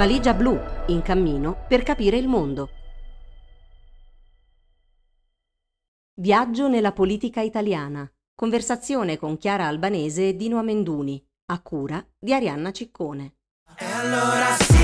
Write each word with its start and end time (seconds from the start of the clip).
Valigia 0.00 0.32
blu, 0.32 0.58
in 0.86 1.02
cammino 1.02 1.66
per 1.68 1.82
capire 1.82 2.16
il 2.16 2.26
mondo. 2.26 2.70
Viaggio 6.14 6.68
nella 6.68 6.92
politica 6.92 7.42
italiana. 7.42 8.10
Conversazione 8.34 9.18
con 9.18 9.36
Chiara 9.36 9.66
Albanese 9.66 10.28
e 10.28 10.36
Dino 10.36 10.58
Amenduni, 10.58 11.22
a 11.52 11.60
cura 11.60 12.02
di 12.18 12.32
Arianna 12.32 12.70
Ciccone. 12.70 13.34
E 13.76 13.84
allora 13.84 14.46
sì, 14.54 14.79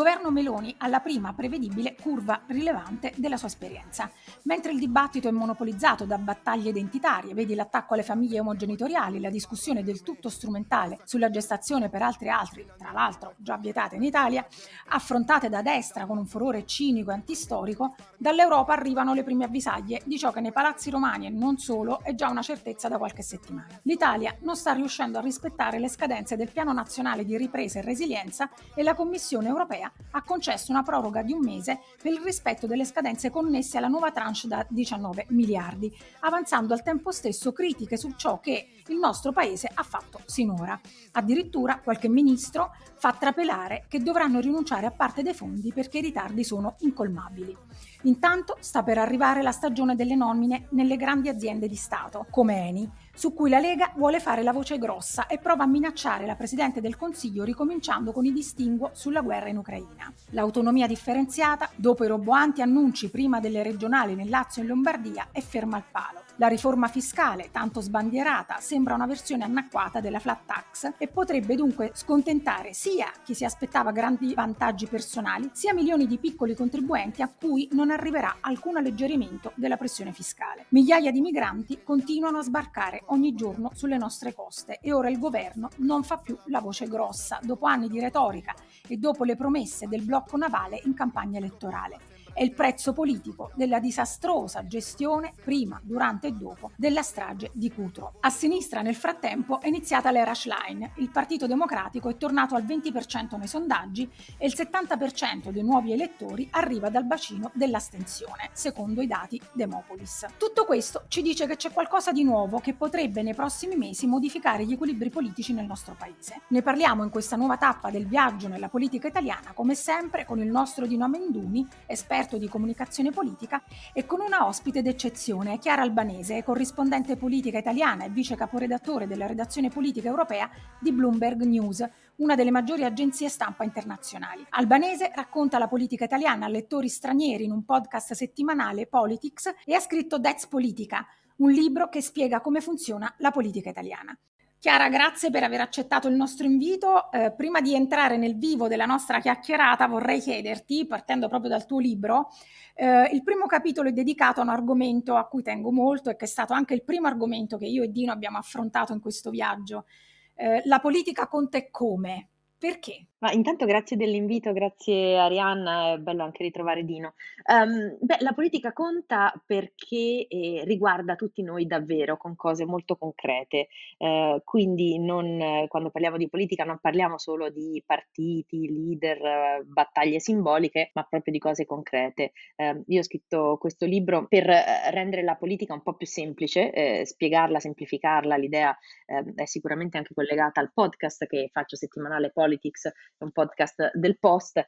governo 0.00 0.30
Meloni 0.30 0.74
ha 0.78 0.86
la 0.86 1.00
prima 1.00 1.34
prevedibile 1.34 1.94
curva 1.94 2.40
rilevante 2.46 3.12
della 3.16 3.36
sua 3.36 3.48
esperienza. 3.48 4.10
Mentre 4.44 4.72
il 4.72 4.78
dibattito 4.78 5.28
è 5.28 5.30
monopolizzato 5.30 6.06
da 6.06 6.16
battaglie 6.16 6.70
identitarie, 6.70 7.34
vedi 7.34 7.54
l'attacco 7.54 7.92
alle 7.92 8.02
famiglie 8.02 8.40
omogenitoriali, 8.40 9.20
la 9.20 9.28
discussione 9.28 9.82
del 9.82 10.00
tutto 10.00 10.30
strumentale 10.30 11.00
sulla 11.04 11.28
gestazione 11.28 11.90
per 11.90 12.00
altri 12.00 12.30
altri, 12.30 12.66
tra 12.78 12.92
l'altro 12.92 13.34
già 13.36 13.58
vietate 13.58 13.96
in 13.96 14.02
Italia, 14.02 14.46
affrontate 14.88 15.50
da 15.50 15.60
destra 15.60 16.06
con 16.06 16.16
un 16.16 16.24
furore 16.24 16.64
cinico 16.64 17.10
e 17.10 17.14
antistorico, 17.14 17.94
dall'Europa 18.16 18.72
arrivano 18.72 19.12
le 19.12 19.22
prime 19.22 19.44
avvisaglie 19.44 20.00
di 20.06 20.16
ciò 20.16 20.32
che 20.32 20.40
nei 20.40 20.52
palazzi 20.52 20.88
romani 20.88 21.26
e 21.26 21.30
non 21.30 21.58
solo 21.58 22.00
è 22.02 22.14
già 22.14 22.30
una 22.30 22.40
certezza 22.40 22.88
da 22.88 22.96
qualche 22.96 23.20
settimana. 23.20 23.78
L'Italia 23.82 24.34
non 24.40 24.56
sta 24.56 24.72
riuscendo 24.72 25.18
a 25.18 25.20
rispettare 25.20 25.78
le 25.78 25.90
scadenze 25.90 26.36
del 26.36 26.50
Piano 26.50 26.72
Nazionale 26.72 27.22
di 27.26 27.36
Ripresa 27.36 27.80
e 27.80 27.82
Resilienza 27.82 28.48
e 28.74 28.82
la 28.82 28.94
Commissione 28.94 29.48
europea 29.48 29.89
ha 30.12 30.22
concesso 30.22 30.72
una 30.72 30.82
proroga 30.82 31.22
di 31.22 31.32
un 31.32 31.40
mese 31.40 31.80
per 32.02 32.12
il 32.12 32.20
rispetto 32.20 32.66
delle 32.66 32.84
scadenze 32.84 33.30
connesse 33.30 33.78
alla 33.78 33.88
nuova 33.88 34.10
tranche 34.10 34.48
da 34.48 34.64
19 34.68 35.26
miliardi, 35.28 35.94
avanzando 36.20 36.74
al 36.74 36.82
tempo 36.82 37.12
stesso 37.12 37.52
critiche 37.52 37.96
su 37.96 38.12
ciò 38.16 38.40
che 38.40 38.79
il 38.90 38.98
nostro 38.98 39.32
paese 39.32 39.70
ha 39.72 39.82
fatto 39.82 40.20
sinora. 40.26 40.78
Addirittura 41.12 41.80
qualche 41.80 42.08
ministro 42.08 42.74
fa 42.96 43.12
trapelare 43.12 43.84
che 43.88 44.00
dovranno 44.00 44.40
rinunciare 44.40 44.86
a 44.86 44.90
parte 44.90 45.22
dei 45.22 45.32
fondi 45.34 45.72
perché 45.72 45.98
i 45.98 46.02
ritardi 46.02 46.44
sono 46.44 46.76
incolmabili. 46.80 47.56
Intanto 48.02 48.56
sta 48.60 48.82
per 48.82 48.98
arrivare 48.98 49.42
la 49.42 49.52
stagione 49.52 49.94
delle 49.94 50.14
nomine 50.14 50.66
nelle 50.70 50.96
grandi 50.96 51.28
aziende 51.28 51.68
di 51.68 51.76
Stato, 51.76 52.26
come 52.30 52.66
Eni, 52.68 52.90
su 53.14 53.32
cui 53.34 53.50
la 53.50 53.58
Lega 53.58 53.92
vuole 53.96 54.20
fare 54.20 54.42
la 54.42 54.52
voce 54.52 54.78
grossa 54.78 55.26
e 55.26 55.38
prova 55.38 55.64
a 55.64 55.66
minacciare 55.66 56.26
la 56.26 56.34
Presidente 56.34 56.80
del 56.80 56.96
Consiglio 56.96 57.44
ricominciando 57.44 58.12
con 58.12 58.24
i 58.24 58.32
distinguo 58.32 58.90
sulla 58.92 59.20
guerra 59.20 59.48
in 59.48 59.58
Ucraina. 59.58 60.12
L'autonomia 60.30 60.86
differenziata, 60.86 61.70
dopo 61.76 62.04
i 62.04 62.08
roboanti 62.08 62.62
annunci 62.62 63.10
prima 63.10 63.40
delle 63.40 63.62
regionali 63.62 64.14
nel 64.14 64.28
Lazio 64.30 64.62
e 64.62 64.64
in 64.64 64.70
Lombardia, 64.70 65.28
è 65.32 65.40
ferma 65.40 65.76
al 65.76 65.84
palo. 65.90 66.29
La 66.40 66.48
riforma 66.48 66.88
fiscale, 66.88 67.50
tanto 67.52 67.82
sbandierata, 67.82 68.60
sembra 68.60 68.94
una 68.94 69.04
versione 69.04 69.44
annacquata 69.44 70.00
della 70.00 70.18
flat 70.18 70.46
tax 70.46 70.92
e 70.96 71.06
potrebbe 71.06 71.54
dunque 71.54 71.90
scontentare 71.92 72.72
sia 72.72 73.12
chi 73.22 73.34
si 73.34 73.44
aspettava 73.44 73.92
grandi 73.92 74.32
vantaggi 74.32 74.86
personali, 74.86 75.50
sia 75.52 75.74
milioni 75.74 76.06
di 76.06 76.16
piccoli 76.16 76.54
contribuenti 76.54 77.20
a 77.20 77.28
cui 77.28 77.68
non 77.72 77.90
arriverà 77.90 78.38
alcun 78.40 78.78
alleggerimento 78.78 79.52
della 79.54 79.76
pressione 79.76 80.14
fiscale. 80.14 80.64
Migliaia 80.70 81.10
di 81.10 81.20
migranti 81.20 81.82
continuano 81.84 82.38
a 82.38 82.42
sbarcare 82.42 83.02
ogni 83.08 83.34
giorno 83.34 83.72
sulle 83.74 83.98
nostre 83.98 84.32
coste 84.32 84.78
e 84.80 84.94
ora 84.94 85.10
il 85.10 85.18
governo 85.18 85.68
non 85.80 86.04
fa 86.04 86.16
più 86.16 86.38
la 86.46 86.60
voce 86.60 86.88
grossa 86.88 87.38
dopo 87.42 87.66
anni 87.66 87.88
di 87.88 88.00
retorica 88.00 88.54
e 88.88 88.96
dopo 88.96 89.24
le 89.24 89.36
promesse 89.36 89.88
del 89.88 90.04
blocco 90.04 90.38
navale 90.38 90.80
in 90.84 90.94
campagna 90.94 91.36
elettorale 91.36 92.09
è 92.32 92.42
il 92.42 92.52
prezzo 92.52 92.92
politico 92.92 93.50
della 93.54 93.80
disastrosa 93.80 94.66
gestione 94.66 95.32
prima, 95.44 95.80
durante 95.82 96.28
e 96.28 96.32
dopo 96.32 96.70
della 96.76 97.02
strage 97.02 97.50
di 97.52 97.70
Cutro. 97.70 98.14
A 98.20 98.30
sinistra 98.30 98.82
nel 98.82 98.94
frattempo 98.94 99.60
è 99.60 99.68
iniziata 99.68 100.10
l'era 100.10 100.34
Schlein, 100.34 100.90
il 100.96 101.10
Partito 101.10 101.46
Democratico 101.46 102.08
è 102.08 102.16
tornato 102.16 102.54
al 102.54 102.64
20% 102.64 103.36
nei 103.36 103.46
sondaggi 103.46 104.10
e 104.38 104.46
il 104.46 104.54
70% 104.56 105.50
dei 105.50 105.62
nuovi 105.62 105.92
elettori 105.92 106.48
arriva 106.52 106.88
dal 106.88 107.04
bacino 107.04 107.50
dell'astensione, 107.54 108.50
secondo 108.52 109.02
i 109.02 109.06
dati 109.06 109.40
Demopolis. 109.52 110.26
Tutto 110.36 110.64
questo 110.64 111.04
ci 111.08 111.22
dice 111.22 111.46
che 111.46 111.56
c'è 111.56 111.72
qualcosa 111.72 112.12
di 112.12 112.24
nuovo 112.24 112.58
che 112.58 112.74
potrebbe 112.74 113.22
nei 113.22 113.34
prossimi 113.34 113.76
mesi 113.76 114.06
modificare 114.06 114.64
gli 114.64 114.72
equilibri 114.72 115.10
politici 115.10 115.52
nel 115.52 115.66
nostro 115.66 115.94
paese. 115.98 116.42
Ne 116.48 116.62
parliamo 116.62 117.04
in 117.04 117.10
questa 117.10 117.36
nuova 117.36 117.56
tappa 117.56 117.90
del 117.90 118.06
viaggio 118.06 118.48
nella 118.48 118.68
politica 118.68 119.08
italiana, 119.08 119.52
come 119.52 119.74
sempre 119.74 120.24
con 120.24 120.40
il 120.40 120.50
nostro 120.50 120.86
Dino 120.86 121.04
Amenduni, 121.04 121.66
esperto 121.86 122.18
esperto 122.20 122.36
di 122.36 122.48
comunicazione 122.48 123.10
politica, 123.10 123.62
e 123.94 124.04
con 124.04 124.20
una 124.20 124.46
ospite 124.46 124.82
d'eccezione, 124.82 125.58
Chiara 125.58 125.82
Albanese, 125.82 126.42
corrispondente 126.42 127.16
politica 127.16 127.58
italiana 127.58 128.04
e 128.04 128.10
vice 128.10 128.36
caporedattore 128.36 129.06
della 129.06 129.26
redazione 129.26 129.70
politica 129.70 130.08
europea 130.08 130.50
di 130.78 130.92
Bloomberg 130.92 131.42
News, 131.42 131.88
una 132.16 132.34
delle 132.34 132.50
maggiori 132.50 132.84
agenzie 132.84 133.30
stampa 133.30 133.64
internazionali. 133.64 134.44
Albanese 134.50 135.10
racconta 135.14 135.58
la 135.58 135.68
politica 135.68 136.04
italiana 136.04 136.44
a 136.44 136.48
lettori 136.50 136.88
stranieri 136.88 137.44
in 137.44 137.52
un 137.52 137.64
podcast 137.64 138.12
settimanale 138.12 138.86
Politics 138.86 139.54
e 139.64 139.74
ha 139.74 139.80
scritto 139.80 140.20
That's 140.20 140.46
Politica, 140.46 141.06
un 141.36 141.50
libro 141.50 141.88
che 141.88 142.02
spiega 142.02 142.42
come 142.42 142.60
funziona 142.60 143.12
la 143.18 143.30
politica 143.30 143.70
italiana. 143.70 144.16
Chiara, 144.60 144.90
grazie 144.90 145.30
per 145.30 145.42
aver 145.42 145.62
accettato 145.62 146.06
il 146.06 146.14
nostro 146.14 146.44
invito. 146.44 147.10
Eh, 147.12 147.32
prima 147.32 147.62
di 147.62 147.74
entrare 147.74 148.18
nel 148.18 148.36
vivo 148.36 148.68
della 148.68 148.84
nostra 148.84 149.18
chiacchierata, 149.18 149.86
vorrei 149.86 150.20
chiederti, 150.20 150.86
partendo 150.86 151.28
proprio 151.28 151.48
dal 151.48 151.64
tuo 151.64 151.78
libro, 151.78 152.28
eh, 152.74 153.08
il 153.10 153.22
primo 153.22 153.46
capitolo 153.46 153.88
è 153.88 153.92
dedicato 153.92 154.40
a 154.40 154.42
un 154.42 154.50
argomento 154.50 155.16
a 155.16 155.26
cui 155.28 155.42
tengo 155.42 155.72
molto 155.72 156.10
e 156.10 156.16
che 156.16 156.26
è 156.26 156.28
stato 156.28 156.52
anche 156.52 156.74
il 156.74 156.84
primo 156.84 157.06
argomento 157.06 157.56
che 157.56 157.64
io 157.64 157.82
e 157.82 157.88
Dino 157.88 158.12
abbiamo 158.12 158.36
affrontato 158.36 158.92
in 158.92 159.00
questo 159.00 159.30
viaggio. 159.30 159.86
Eh, 160.34 160.60
la 160.66 160.78
politica 160.78 161.26
conta 161.26 161.56
e 161.56 161.70
come? 161.70 162.28
Perché? 162.58 163.06
Ma 163.22 163.32
intanto 163.32 163.66
grazie 163.66 163.98
dell'invito, 163.98 164.50
grazie 164.54 165.18
Arianna, 165.18 165.92
è 165.92 165.98
bello 165.98 166.22
anche 166.22 166.42
ritrovare 166.42 166.86
Dino. 166.86 167.12
Ehm, 167.52 167.98
beh, 168.00 168.16
la 168.20 168.32
politica 168.32 168.72
conta 168.72 169.30
perché 169.44 170.26
eh, 170.26 170.62
riguarda 170.64 171.16
tutti 171.16 171.42
noi 171.42 171.66
davvero 171.66 172.16
con 172.16 172.34
cose 172.34 172.64
molto 172.64 172.96
concrete, 172.96 173.68
eh, 173.98 174.40
quindi 174.42 174.98
non, 174.98 175.66
quando 175.68 175.90
parliamo 175.90 176.16
di 176.16 176.30
politica 176.30 176.64
non 176.64 176.78
parliamo 176.80 177.18
solo 177.18 177.50
di 177.50 177.82
partiti, 177.84 178.72
leader, 178.72 179.64
battaglie 179.66 180.18
simboliche, 180.18 180.90
ma 180.94 181.02
proprio 181.02 181.34
di 181.34 181.38
cose 181.38 181.66
concrete. 181.66 182.32
Ehm, 182.56 182.84
io 182.86 183.00
ho 183.00 183.04
scritto 183.04 183.58
questo 183.60 183.84
libro 183.84 184.28
per 184.28 184.48
eh, 184.48 184.90
rendere 184.92 185.22
la 185.22 185.34
politica 185.36 185.74
un 185.74 185.82
po' 185.82 185.92
più 185.92 186.06
semplice, 186.06 186.72
eh, 186.72 187.04
spiegarla, 187.04 187.60
semplificarla, 187.60 188.36
l'idea 188.36 188.74
ehm, 189.04 189.34
è 189.34 189.44
sicuramente 189.44 189.98
anche 189.98 190.14
collegata 190.14 190.58
al 190.62 190.72
podcast 190.72 191.26
che 191.26 191.50
faccio 191.52 191.76
settimanale 191.76 192.30
Politics, 192.30 192.90
è 193.16 193.24
un 193.24 193.32
podcast 193.32 193.90
del 193.94 194.18
Post, 194.18 194.58
eh, 194.58 194.66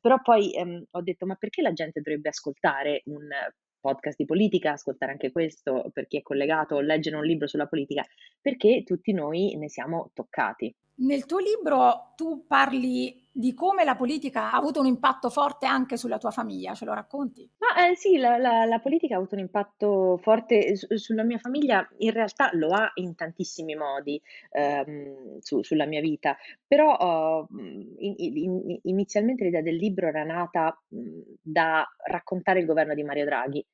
però 0.00 0.20
poi 0.22 0.52
ehm, 0.52 0.84
ho 0.90 1.02
detto 1.02 1.26
ma 1.26 1.34
perché 1.36 1.62
la 1.62 1.72
gente 1.72 2.00
dovrebbe 2.00 2.28
ascoltare 2.28 3.02
un 3.06 3.28
podcast 3.80 4.16
di 4.16 4.24
politica, 4.24 4.72
ascoltare 4.72 5.12
anche 5.12 5.30
questo 5.30 5.90
per 5.92 6.06
chi 6.06 6.16
è 6.16 6.22
collegato 6.22 6.80
leggere 6.80 7.16
un 7.16 7.24
libro 7.24 7.46
sulla 7.46 7.66
politica? 7.66 8.02
Perché 8.40 8.82
tutti 8.82 9.12
noi 9.12 9.56
ne 9.56 9.68
siamo 9.68 10.10
toccati. 10.14 10.74
Nel 10.96 11.26
tuo 11.26 11.38
libro 11.38 12.12
tu 12.14 12.46
parli 12.46 13.22
di 13.32 13.52
come 13.52 13.82
la 13.82 13.96
politica 13.96 14.52
ha 14.52 14.56
avuto 14.56 14.78
un 14.78 14.86
impatto 14.86 15.28
forte 15.28 15.66
anche 15.66 15.96
sulla 15.96 16.18
tua 16.18 16.30
famiglia, 16.30 16.72
ce 16.74 16.84
lo 16.84 16.94
racconti? 16.94 17.50
Ma 17.58 17.88
eh, 17.90 17.96
sì, 17.96 18.16
la, 18.16 18.38
la- 18.38 18.64
la 18.64 18.78
politica 18.78 19.14
ha 19.14 19.16
avuto 19.18 19.34
un 19.34 19.40
impatto 19.40 20.18
forte 20.22 20.76
su- 20.76 20.86
sulla 20.96 21.24
mia 21.24 21.38
famiglia, 21.38 21.84
in 21.98 22.12
realtà 22.12 22.50
lo 22.52 22.68
ha 22.68 22.92
in 22.94 23.16
tantissimi 23.16 23.74
modi 23.74 24.22
ehm, 24.52 25.38
su- 25.40 25.62
sulla 25.64 25.84
mia 25.86 26.00
vita, 26.00 26.36
però 26.64 26.94
oh, 26.96 27.48
in- 27.58 28.14
in- 28.18 28.78
inizialmente 28.82 29.42
l'idea 29.42 29.62
del 29.62 29.76
libro 29.76 30.06
era 30.06 30.22
nata 30.22 30.80
mh, 30.90 31.20
da 31.42 31.84
raccontare 32.06 32.60
il 32.60 32.66
governo 32.66 32.94
di 32.94 33.02
Mario 33.02 33.24
Draghi. 33.24 33.64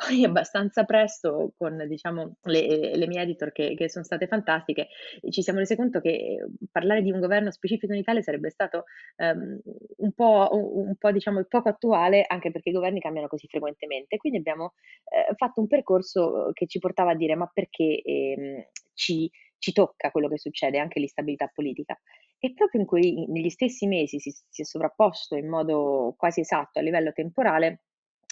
Poi 0.00 0.24
abbastanza 0.24 0.84
presto, 0.84 1.52
con 1.58 1.84
diciamo, 1.86 2.36
le, 2.44 2.96
le 2.96 3.06
mie 3.06 3.20
editor 3.20 3.52
che, 3.52 3.74
che 3.74 3.90
sono 3.90 4.02
state 4.02 4.26
fantastiche, 4.26 4.88
ci 5.28 5.42
siamo 5.42 5.58
resi 5.58 5.76
conto 5.76 6.00
che 6.00 6.38
parlare 6.72 7.02
di 7.02 7.10
un 7.10 7.20
governo 7.20 7.50
specifico 7.50 7.92
in 7.92 7.98
Italia 7.98 8.22
sarebbe 8.22 8.48
stato 8.48 8.84
ehm, 9.16 9.60
un 9.98 10.12
po', 10.12 10.48
un, 10.52 10.96
po', 10.96 11.12
diciamo, 11.12 11.44
poco 11.44 11.68
attuale, 11.68 12.24
anche 12.26 12.50
perché 12.50 12.70
i 12.70 12.72
governi 12.72 12.98
cambiano 12.98 13.28
così 13.28 13.46
frequentemente. 13.46 14.16
Quindi 14.16 14.38
abbiamo 14.38 14.72
eh, 15.04 15.34
fatto 15.34 15.60
un 15.60 15.66
percorso 15.66 16.50
che 16.54 16.66
ci 16.66 16.78
portava 16.78 17.10
a 17.10 17.16
dire 17.16 17.34
ma 17.34 17.50
perché 17.52 18.00
ehm, 18.02 18.64
ci, 18.94 19.30
ci 19.58 19.72
tocca 19.72 20.10
quello 20.10 20.28
che 20.28 20.38
succede, 20.38 20.78
anche 20.78 20.98
l'instabilità 20.98 21.50
politica. 21.52 22.00
E 22.38 22.54
proprio 22.54 22.80
in 22.80 22.86
quei, 22.86 23.26
negli 23.28 23.50
stessi 23.50 23.86
mesi 23.86 24.18
si, 24.18 24.30
si 24.48 24.62
è 24.62 24.64
sovrapposto 24.64 25.36
in 25.36 25.46
modo 25.46 26.14
quasi 26.16 26.40
esatto 26.40 26.78
a 26.78 26.82
livello 26.82 27.12
temporale 27.12 27.82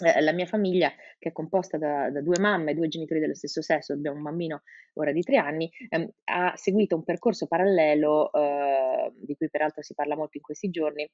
eh, 0.05 0.21
la 0.21 0.33
mia 0.33 0.47
famiglia, 0.47 0.93
che 1.19 1.31
è 1.31 1.33
composta 1.33 1.79
da, 1.79 2.11
da, 2.11 2.21
due 2.21 2.39
mamme, 2.39 2.75
due 2.75 2.89
genitori 2.89 3.21
dello 3.21 3.35
stesso 3.35 3.63
sesso, 3.63 3.93
abbiamo 3.93 4.17
un 4.17 4.23
bambino 4.23 4.63
ora 4.95 5.13
di 5.13 5.23
tre 5.23 5.37
anni, 5.37 5.71
ehm, 5.89 6.09
ha 6.25 6.53
seguito 6.57 6.97
un 6.97 7.05
percorso 7.05 7.47
parallelo, 7.47 8.33
eh, 8.33 9.13
di 9.15 9.35
cui 9.37 9.49
peraltro 9.51 9.83
si 9.83 9.95
parla 9.95 10.17
molto 10.17 10.37
in 10.37 10.43
questi 10.43 10.71
giorni, 10.71 11.09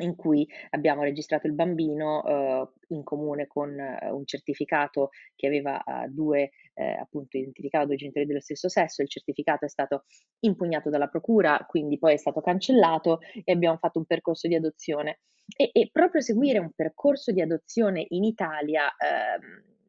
in 0.00 0.16
cui 0.16 0.46
abbiamo 0.70 1.02
registrato 1.02 1.46
il 1.46 1.54
bambino, 1.54 2.22
uhm, 2.24 2.72
in 2.88 3.02
comune 3.04 3.46
con 3.46 3.78
eh, 3.78 4.10
un 4.10 4.24
certificato 4.26 5.10
che 5.36 5.46
aveva, 5.46 5.82
uhm, 5.84 6.06
2 6.08 6.50
ehm, 6.74 6.98
appunto 7.00 7.36
identificava 7.36 7.86
2 7.86 7.96
genitori 7.96 8.26
dello 8.26 8.40
stesso 8.40 8.68
sesso, 8.68 9.02
il 9.02 9.08
certificato 9.08 9.64
è 9.64 9.68
stato 9.68 10.04
impugnato 10.40 10.90
dalla 10.90 11.08
procura, 11.08 11.64
quindi 11.68 11.98
poi 11.98 12.14
è 12.14 12.16
stato 12.16 12.40
cancellato 12.40 13.20
e 13.44 13.52
abbiamo 13.52 13.76
fatto 13.76 13.98
un 13.98 14.06
percorso 14.06 14.48
di 14.48 14.54
adozione. 14.54 15.20
E 15.56 15.70
e 15.72 15.90
proprio 15.92 16.20
seguire 16.22 16.58
un 16.58 16.70
percorso 16.74 17.30
di 17.30 17.40
adozione 17.42 18.04
in 18.08 18.24
Italia, 18.24 18.90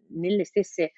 nelle 0.09 0.45
stesse 0.45 0.91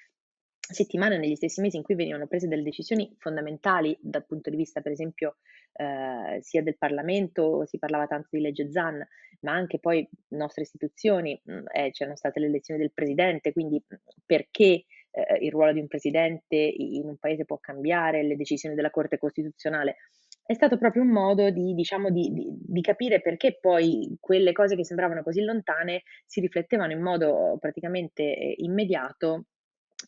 settimane, 0.74 1.18
negli 1.18 1.34
stessi 1.36 1.60
mesi 1.60 1.76
in 1.76 1.82
cui 1.82 1.94
venivano 1.94 2.26
prese 2.26 2.48
delle 2.48 2.62
decisioni 2.62 3.14
fondamentali 3.18 3.96
dal 4.00 4.26
punto 4.26 4.50
di 4.50 4.56
vista, 4.56 4.80
per 4.80 4.92
esempio, 4.92 5.36
ehm, 5.74 6.38
sia 6.40 6.62
del 6.62 6.76
Parlamento, 6.78 7.64
si 7.66 7.78
parlava 7.78 8.06
tanto 8.06 8.28
di 8.32 8.40
legge 8.40 8.70
Zan, 8.70 9.06
ma 9.40 9.52
anche 9.52 9.78
poi 9.78 10.08
nostre 10.28 10.62
istituzioni, 10.62 11.40
mhmm, 11.44 11.64
eh, 11.72 11.90
c'erano 11.90 12.16
state 12.16 12.40
le 12.40 12.46
elezioni 12.46 12.80
del 12.80 12.92
presidente, 12.92 13.52
quindi, 13.52 13.82
mhmm, 13.86 13.98
perché, 14.26 14.84
ehm, 15.10 15.36
il 15.42 15.50
ruolo 15.50 15.72
di 15.72 15.80
un 15.80 15.86
presidente 15.88 16.56
in 16.56 17.06
un 17.08 17.16
paese 17.18 17.44
può 17.44 17.58
cambiare, 17.58 18.22
le 18.22 18.36
decisioni 18.36 18.74
della 18.74 18.90
Corte 18.90 19.18
Costituzionale. 19.18 19.96
È 20.44 20.54
stato 20.54 20.78
proprio 20.78 21.02
un 21.02 21.08
modo 21.10 21.50
di 21.50 21.74
diciamo 21.74 22.10
di 22.10 22.30
di 22.32 22.46
di 22.50 22.80
capire 22.80 23.20
perché 23.20 23.58
poi 23.60 24.16
quelle 24.18 24.52
cose 24.52 24.76
che 24.76 24.84
sembravano 24.84 25.22
così 25.22 25.42
lontane 25.42 26.02
si 26.26 26.40
riflettevano 26.40 26.92
in 26.92 27.02
modo 27.02 27.58
praticamente, 27.60 28.34
ehm, 28.36 28.52
immediato 28.58 29.44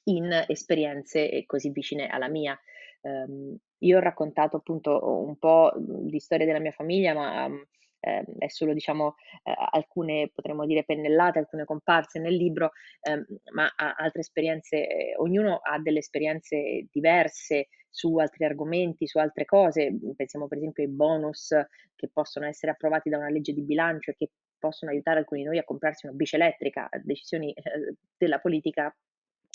in 0.05 0.45
esperienze, 0.49 1.31
ehm, 1.31 1.45
così 1.47 1.71
vicine 1.71 2.09
alla 2.09 2.29
mia. 2.29 2.59
Ehm, 3.03 3.57
io 3.83 3.97
ho 3.97 4.01
raccontato 4.01 4.57
appunto 4.59 5.01
un 5.27 5.37
po', 5.39 5.73
mhmm, 5.77 6.07
di 6.09 6.19
storia 6.21 6.47
della 6.47 6.61
mia 6.61 6.73
famiglia, 6.73 7.15
ma, 7.15 7.49
mhmm, 7.49 7.63
ehm, 8.01 8.25
è 8.39 8.49
solo 8.49 8.73
diciamo, 8.75 9.15
ehm, 9.45 9.55
alcune 9.73 10.31
potremmo 10.35 10.67
dire 10.67 10.85
pennellate, 10.85 11.39
alcune 11.39 11.65
comparse 11.65 12.19
nel 12.21 12.35
libro, 12.35 12.71
ehm, 13.03 13.25
ma 13.53 13.71
altre 13.77 14.21
esperienze 14.21 14.87
ehm, 14.87 15.15
ognuno 15.19 15.57
ha 15.63 15.79
delle 15.81 15.99
esperienze 16.01 16.87
diverse 16.91 17.69
su 17.93 18.17
altri 18.19 18.45
argomenti, 18.45 19.07
su 19.07 19.19
altre 19.19 19.45
cose. 19.45 19.93
Pensiamo 20.17 20.47
per 20.47 20.59
esempio 20.59 20.85
ai 20.85 20.91
bonus 20.91 21.49
che 21.97 22.09
possono 22.13 22.47
essere 22.47 22.73
approvati 22.73 23.09
da 23.11 23.17
una 23.19 23.29
legge 23.31 23.53
di 23.53 23.63
bilancio 23.63 24.11
e 24.13 24.15
che 24.17 24.31
possono 24.59 24.91
aiutare 24.93 25.19
alcuni 25.21 25.41
di 25.41 25.47
noi 25.49 25.59
a 25.59 25.65
comprarsi 25.65 26.07
una 26.07 26.15
bici 26.15 26.37
elettrica, 26.37 26.89
decisioni, 27.03 27.53
ehm, 27.55 27.95
della 28.17 28.39
politica 28.39 28.95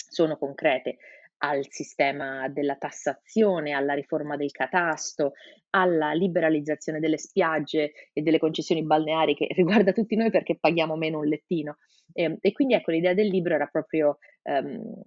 sono 0.08 0.36
concrete, 0.36 0.96
al 1.38 1.66
sistema 1.68 2.48
della 2.48 2.76
tassazione, 2.76 3.72
alla 3.72 3.94
riforma 3.94 4.36
del 4.36 4.50
catasto, 4.50 5.32
alla 5.70 6.12
liberalizzazione 6.12 7.00
delle 7.00 7.18
spiagge 7.18 7.92
e 8.12 8.22
delle 8.22 8.38
concessioni 8.38 8.82
balneari 8.84 9.34
che 9.34 9.48
riguarda 9.54 9.92
tutti 9.92 10.16
noi 10.16 10.30
perché 10.30 10.56
paghiamo 10.58 10.96
meno 10.96 11.18
un 11.18 11.26
lettino. 11.26 11.76
Ehm, 12.12 12.36
e 12.40 12.52
quindi 12.52 12.74
ecco 12.74 12.90
l'idea 12.90 13.14
del 13.14 13.28
libro 13.28 13.54
era 13.54 13.66
proprio, 13.66 14.18
ehm, 14.42 15.02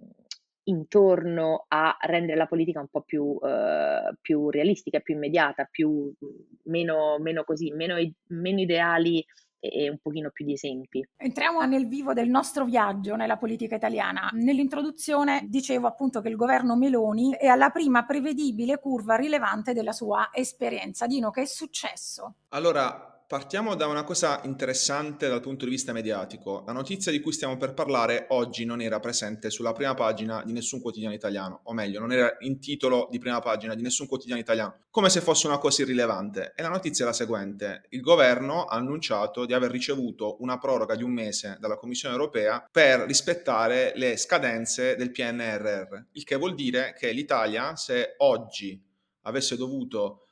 intorno 0.64 1.64
a 1.68 1.96
rendere 2.06 2.36
la 2.36 2.46
politica 2.46 2.80
un 2.80 2.88
po' 2.88 3.02
più, 3.02 3.38
ehm, 3.42 4.16
più 4.20 4.50
realistica, 4.50 5.00
più 5.00 5.14
immediata, 5.14 5.64
più 5.64 6.12
meno 6.64 7.18
meno 7.18 7.42
così, 7.44 7.72
meno 7.72 7.96
meno 8.28 8.60
ideali 8.60 9.24
e 9.60 9.90
un 9.90 9.98
pochino 9.98 10.30
più 10.30 10.44
di 10.44 10.54
esempi. 10.54 11.06
Entriamo 11.16 11.62
nel 11.66 11.86
vivo 11.86 12.12
del 12.12 12.28
nostro 12.28 12.64
viaggio 12.64 13.14
nella 13.14 13.36
politica 13.36 13.76
italiana. 13.76 14.30
Nell'introduzione 14.32 15.46
dicevo 15.48 15.86
appunto 15.86 16.20
che 16.20 16.28
il 16.28 16.36
governo 16.36 16.76
Meloni 16.76 17.34
è 17.34 17.46
alla 17.46 17.70
prima 17.70 18.04
prevedibile 18.04 18.78
curva 18.78 19.16
rilevante 19.16 19.72
della 19.72 19.92
sua 19.92 20.30
esperienza. 20.32 21.06
Dino, 21.06 21.30
che 21.30 21.42
è 21.42 21.46
successo? 21.46 22.34
Allora, 22.48 23.09
Partiamo 23.30 23.76
da 23.76 23.86
una 23.86 24.02
cosa 24.02 24.40
interessante 24.42 25.28
dal 25.28 25.40
punto 25.40 25.64
di 25.64 25.70
vista 25.70 25.92
mediatico. 25.92 26.64
La 26.66 26.72
notizia 26.72 27.12
di 27.12 27.20
cui 27.20 27.30
stiamo 27.30 27.56
per 27.56 27.74
parlare 27.74 28.26
oggi 28.30 28.64
non 28.64 28.80
era 28.80 28.98
presente 28.98 29.50
sulla 29.50 29.70
prima 29.70 29.94
pagina 29.94 30.42
di 30.44 30.52
nessun 30.52 30.80
quotidiano 30.80 31.14
italiano, 31.14 31.60
o 31.62 31.72
meglio, 31.72 32.00
non 32.00 32.10
era 32.10 32.34
in 32.40 32.58
titolo 32.58 33.06
di 33.08 33.20
prima 33.20 33.38
pagina 33.38 33.76
di 33.76 33.82
nessun 33.82 34.08
quotidiano 34.08 34.40
italiano, 34.40 34.78
come 34.90 35.10
se 35.10 35.20
fosse 35.20 35.46
una 35.46 35.58
cosa 35.58 35.82
irrilevante. 35.82 36.54
E 36.56 36.62
la 36.62 36.70
notizia 36.70 37.04
è 37.04 37.06
la 37.06 37.14
seguente. 37.14 37.84
Il 37.90 38.00
governo 38.00 38.64
ha 38.64 38.74
annunciato 38.74 39.46
di 39.46 39.52
aver 39.52 39.70
ricevuto 39.70 40.38
una 40.40 40.58
proroga 40.58 40.96
di 40.96 41.04
un 41.04 41.12
mese 41.12 41.56
dalla 41.60 41.76
Commissione 41.76 42.16
europea 42.16 42.68
per 42.68 43.02
rispettare 43.02 43.92
le 43.94 44.16
scadenze 44.16 44.96
del 44.96 45.12
PNRR, 45.12 46.06
il 46.14 46.24
che 46.24 46.34
vuol 46.34 46.56
dire 46.56 46.96
che 46.98 47.12
l'Italia, 47.12 47.76
se 47.76 48.14
oggi 48.16 48.82
avesse 49.22 49.56
dovuto 49.56 50.24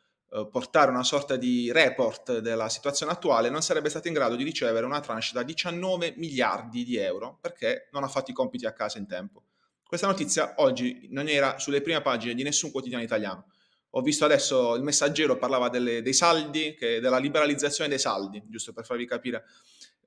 portare 0.50 0.90
una 0.90 1.04
sorta 1.04 1.36
di 1.36 1.72
report 1.72 2.38
della 2.38 2.68
situazione 2.68 3.12
attuale, 3.12 3.48
non 3.48 3.62
sarebbe 3.62 3.88
stato 3.88 4.08
in 4.08 4.14
grado 4.14 4.36
di 4.36 4.44
ricevere 4.44 4.84
una 4.84 5.00
tranche 5.00 5.30
da 5.32 5.42
19 5.42 6.14
miliardi 6.16 6.84
di 6.84 6.96
euro 6.96 7.38
perché 7.40 7.88
non 7.92 8.04
ha 8.04 8.08
fatto 8.08 8.30
i 8.30 8.34
compiti 8.34 8.66
a 8.66 8.72
casa 8.72 8.98
in 8.98 9.06
tempo. 9.06 9.44
Questa 9.86 10.06
notizia 10.06 10.54
oggi 10.58 11.06
non 11.10 11.28
era 11.28 11.58
sulle 11.58 11.80
prime 11.80 12.02
pagine 12.02 12.34
di 12.34 12.42
nessun 12.42 12.70
quotidiano 12.70 13.02
italiano. 13.02 13.46
Ho 13.92 14.02
visto 14.02 14.26
adesso 14.26 14.74
il 14.74 14.82
messaggero 14.82 15.38
parlava 15.38 15.70
delle, 15.70 16.02
dei 16.02 16.12
saldi, 16.12 16.74
che, 16.74 17.00
della 17.00 17.16
liberalizzazione 17.16 17.88
dei 17.88 17.98
saldi, 17.98 18.42
giusto 18.48 18.74
per 18.74 18.84
farvi 18.84 19.06
capire 19.06 19.44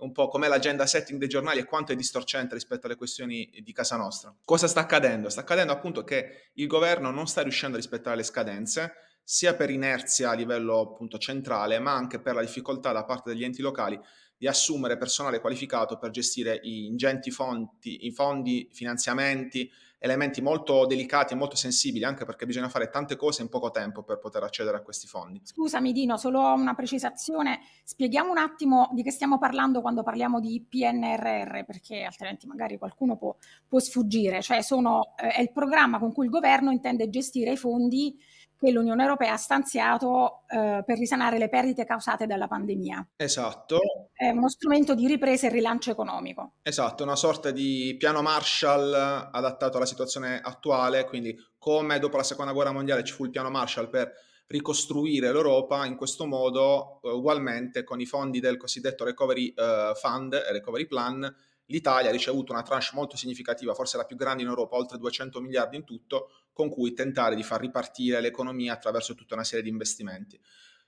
un 0.01 0.11
po' 0.11 0.27
com'è 0.27 0.47
l'agenda 0.47 0.85
setting 0.85 1.17
dei 1.17 1.27
giornali 1.27 1.59
e 1.59 1.65
quanto 1.65 1.91
è 1.91 1.95
distorcente 1.95 2.53
rispetto 2.53 2.85
alle 2.85 2.95
questioni 2.95 3.49
di 3.63 3.73
casa 3.73 3.97
nostra. 3.97 4.33
Cosa 4.45 4.67
sta 4.67 4.81
accadendo? 4.81 5.29
Sta 5.29 5.41
accadendo 5.41 5.73
appunto 5.73 6.03
che 6.03 6.51
il 6.53 6.67
governo 6.67 7.09
non 7.09 7.27
sta 7.27 7.41
riuscendo 7.41 7.75
a 7.75 7.79
rispettare 7.79 8.15
le 8.15 8.23
scadenze, 8.23 8.93
sia 9.31 9.55
per 9.55 9.69
inerzia 9.69 10.31
a 10.31 10.33
livello 10.33 10.81
appunto 10.81 11.17
centrale, 11.17 11.79
ma 11.79 11.93
anche 11.93 12.19
per 12.19 12.35
la 12.35 12.41
difficoltà 12.41 12.91
da 12.91 13.05
parte 13.05 13.31
degli 13.31 13.45
enti 13.45 13.61
locali 13.61 13.97
di 14.37 14.45
assumere 14.45 14.97
personale 14.97 15.39
qualificato 15.39 15.97
per 15.97 16.09
gestire 16.09 16.59
ingenti 16.63 17.31
fondi, 17.31 18.05
i 18.07 18.11
fondi, 18.11 18.67
finanziamenti, 18.73 19.71
elementi 19.99 20.41
molto 20.41 20.85
delicati 20.85 21.31
e 21.31 21.37
molto 21.37 21.55
sensibili, 21.55 22.03
anche 22.03 22.25
perché 22.25 22.45
bisogna 22.45 22.67
fare 22.67 22.89
tante 22.89 23.15
cose 23.15 23.41
in 23.41 23.47
poco 23.47 23.71
tempo 23.71 24.03
per 24.03 24.17
poter 24.17 24.43
accedere 24.43 24.75
a 24.75 24.81
questi 24.81 25.07
fondi. 25.07 25.39
Scusami 25.43 25.93
Dino, 25.93 26.17
solo 26.17 26.53
una 26.53 26.73
precisazione. 26.73 27.61
Spieghiamo 27.85 28.31
un 28.31 28.37
attimo 28.37 28.89
di 28.93 29.01
che 29.01 29.11
stiamo 29.11 29.37
parlando 29.37 29.79
quando 29.79 30.03
parliamo 30.03 30.41
di 30.41 30.65
PNRR, 30.67 31.63
perché 31.65 32.03
altrimenti 32.03 32.47
magari 32.47 32.77
qualcuno 32.77 33.15
può, 33.15 33.33
può 33.65 33.79
sfuggire. 33.79 34.41
Cioè 34.41 34.61
sono, 34.61 35.13
eh, 35.15 35.29
è 35.29 35.41
il 35.41 35.53
programma 35.53 35.99
con 35.99 36.11
cui 36.11 36.25
il 36.25 36.31
governo 36.31 36.71
intende 36.71 37.07
gestire 37.09 37.51
i 37.51 37.57
fondi 37.57 38.19
che 38.61 38.71
l'Unione 38.71 39.01
Europea 39.01 39.33
ha 39.33 39.37
stanziato 39.37 40.43
eh, 40.47 40.83
per 40.85 40.97
risanare 40.99 41.39
le 41.39 41.49
perdite 41.49 41.83
causate 41.83 42.27
dalla 42.27 42.47
pandemia. 42.47 43.09
Esatto. 43.15 43.79
È 44.13 44.29
uno 44.29 44.49
strumento 44.49 44.93
di 44.93 45.07
ripresa 45.07 45.47
e 45.47 45.49
rilancio 45.49 45.89
economico. 45.89 46.53
Esatto, 46.61 47.01
una 47.01 47.15
sorta 47.15 47.49
di 47.49 47.95
piano 47.97 48.21
Marshall 48.21 48.93
adattato 48.93 49.77
alla 49.77 49.87
situazione 49.87 50.39
attuale, 50.39 51.05
quindi 51.05 51.35
come 51.57 51.97
dopo 51.97 52.17
la 52.17 52.23
seconda 52.23 52.53
guerra 52.53 52.71
mondiale 52.71 53.03
ci 53.03 53.13
fu 53.13 53.25
il 53.25 53.31
piano 53.31 53.49
Marshall 53.49 53.89
per 53.89 54.13
ricostruire 54.45 55.31
l'Europa, 55.31 55.85
in 55.87 55.95
questo 55.95 56.27
modo 56.27 56.99
ugualmente 57.01 57.83
con 57.83 57.99
i 57.99 58.05
fondi 58.05 58.39
del 58.39 58.57
cosiddetto 58.57 59.03
Recovery 59.03 59.53
uh, 59.55 59.95
Fund 59.95 60.33
e 60.33 60.51
Recovery 60.51 60.85
Plan 60.85 61.35
l'Italia 61.71 62.09
ha 62.09 62.11
ricevuto 62.11 62.51
una 62.51 62.61
tranche 62.61 62.89
molto 62.93 63.17
significativa, 63.17 63.73
forse 63.73 63.97
la 63.97 64.05
più 64.05 64.15
grande 64.15 64.43
in 64.43 64.49
Europa, 64.49 64.75
oltre 64.75 64.97
200 64.97 65.41
miliardi 65.41 65.77
in 65.77 65.83
tutto, 65.83 66.29
con 66.53 66.69
cui 66.69 66.93
tentare 66.93 67.35
di 67.35 67.43
far 67.43 67.61
ripartire 67.61 68.21
l'economia 68.21 68.73
attraverso 68.73 69.15
tutta 69.15 69.33
una 69.33 69.43
serie 69.43 69.63
di 69.63 69.69
investimenti. 69.69 70.39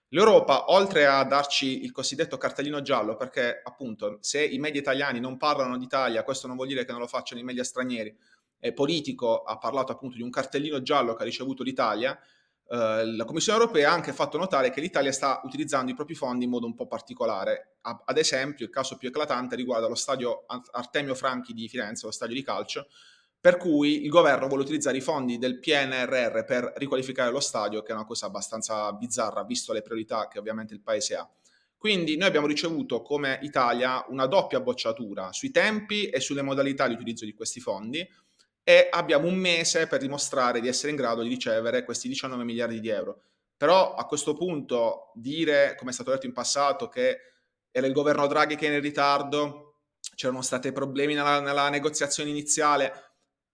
L'Europa, 0.10 0.72
oltre 0.72 1.08
a 1.08 1.24
darci 1.24 1.84
il 1.84 1.92
cosiddetto 1.92 2.38
cartellino 2.38 2.84
giallo, 2.84 3.16
perché 3.16 3.62
appunto 3.64 4.20
se 4.22 4.46
i 4.46 4.60
media 4.60 4.80
italiani 4.80 5.20
non 5.20 5.38
parlano 5.38 5.76
d'Italia, 5.78 6.24
questo 6.24 6.46
non 6.46 6.56
vuol 6.56 6.68
dire 6.68 6.86
che 6.86 6.92
non 6.92 7.02
lo 7.02 7.08
facciano 7.08 7.42
i 7.42 7.44
media 7.44 7.64
stranieri, 7.64 8.16
e 8.60 8.74
Politico 8.74 9.42
ha 9.42 9.58
parlato 9.58 9.92
appunto 9.92 10.16
di 10.16 10.22
un 10.22 10.30
cartellino 10.30 10.84
giallo 10.84 11.16
che 11.16 11.24
ha 11.24 11.26
ricevuto 11.26 11.64
l'Italia, 11.64 12.18
eh, 12.74 13.06
la 13.06 13.26
Commissione 13.26 13.60
europea 13.60 13.92
ha 13.92 13.94
anche 13.94 14.14
fatto 14.14 14.40
notare 14.40 14.72
che 14.72 14.82
l'Italia 14.82 15.12
sta 15.12 15.42
utilizzando 15.44 15.92
i 15.92 15.94
propri 15.94 16.16
fondi 16.16 16.46
in 16.46 16.50
modo 16.50 16.66
un 16.66 16.74
po' 16.74 16.88
particolare. 16.88 17.76
Ad 17.82 18.18
esempio, 18.18 18.66
il 18.66 18.72
caso 18.72 18.98
più 18.98 19.10
eclatante 19.10 19.56
riguarda 19.56 19.88
lo 19.88 19.94
stadio 19.94 20.46
Artemio 20.72 21.14
Franchi 21.14 21.54
di 21.54 21.68
Firenze, 21.68 22.08
lo 22.08 22.12
stadio 22.12 22.34
di 22.34 22.42
calcio, 22.42 22.88
per 23.40 23.58
cui 23.58 24.04
il 24.04 24.10
governo 24.10 24.48
vuole 24.48 24.64
utilizzare 24.64 24.98
i 24.98 25.02
fondi 25.02 25.38
del 25.38 25.60
PNRR 25.60 26.46
per 26.46 26.74
riqualificare 26.78 27.30
lo 27.30 27.42
stadio, 27.42 27.84
che 27.84 27.92
è 27.92 27.96
una 27.96 28.06
cosa 28.06 28.26
abbastanza 28.26 28.92
bizzarra, 28.94 29.44
visto 29.44 29.72
le 29.72 29.84
priorità 29.84 30.28
che 30.28 30.40
ovviamente 30.40 30.74
il 30.74 30.82
paese 30.82 31.16
ha. 31.16 31.30
Quindi 31.78 32.16
noi 32.18 32.30
abbiamo 32.30 32.48
ricevuto 32.48 33.04
come 33.04 33.38
Italia 33.44 34.04
una 34.08 34.26
doppia 34.26 34.62
bocciatura 34.62 35.32
sui 35.32 35.52
tempi 35.52 36.08
e 36.08 36.22
sulle 36.22 36.42
modalità 36.42 36.88
di 36.88 36.94
utilizzo 36.94 37.26
di 37.26 37.34
questi 37.34 37.60
fondi 37.60 38.08
e 38.64 38.88
abbiamo 38.92 39.28
un 39.28 39.36
mese 39.36 39.88
per 39.88 40.00
dimostrare 40.00 40.62
di 40.62 40.68
essere 40.68 40.92
in 40.92 40.96
grado 40.96 41.22
di 41.22 41.30
ricevere 41.30 41.84
questi 41.84 42.08
19 42.08 42.44
miliardi 42.44 42.80
di 42.80 42.90
euro. 42.90 43.22
Però 43.58 43.96
a 43.96 44.06
questo 44.06 44.34
punto 44.34 45.12
dire, 45.16 45.76
come 45.78 45.92
è 45.92 45.94
stato 45.94 46.12
detto 46.12 46.26
in 46.26 46.34
passato, 46.34 46.88
che 46.88 47.18
era 47.72 47.88
il 47.88 47.94
governo 47.94 48.28
Draghi 48.28 48.56
che 48.56 48.66
era 48.66 48.76
in 48.76 48.82
ritardo, 48.82 49.80
c'erano 50.16 50.42
stati 50.42 50.72
problemi 50.72 51.14
nella, 51.14 51.40
nella 51.40 51.70
negoziazione 51.70 52.30
iniziale, 52.30 53.14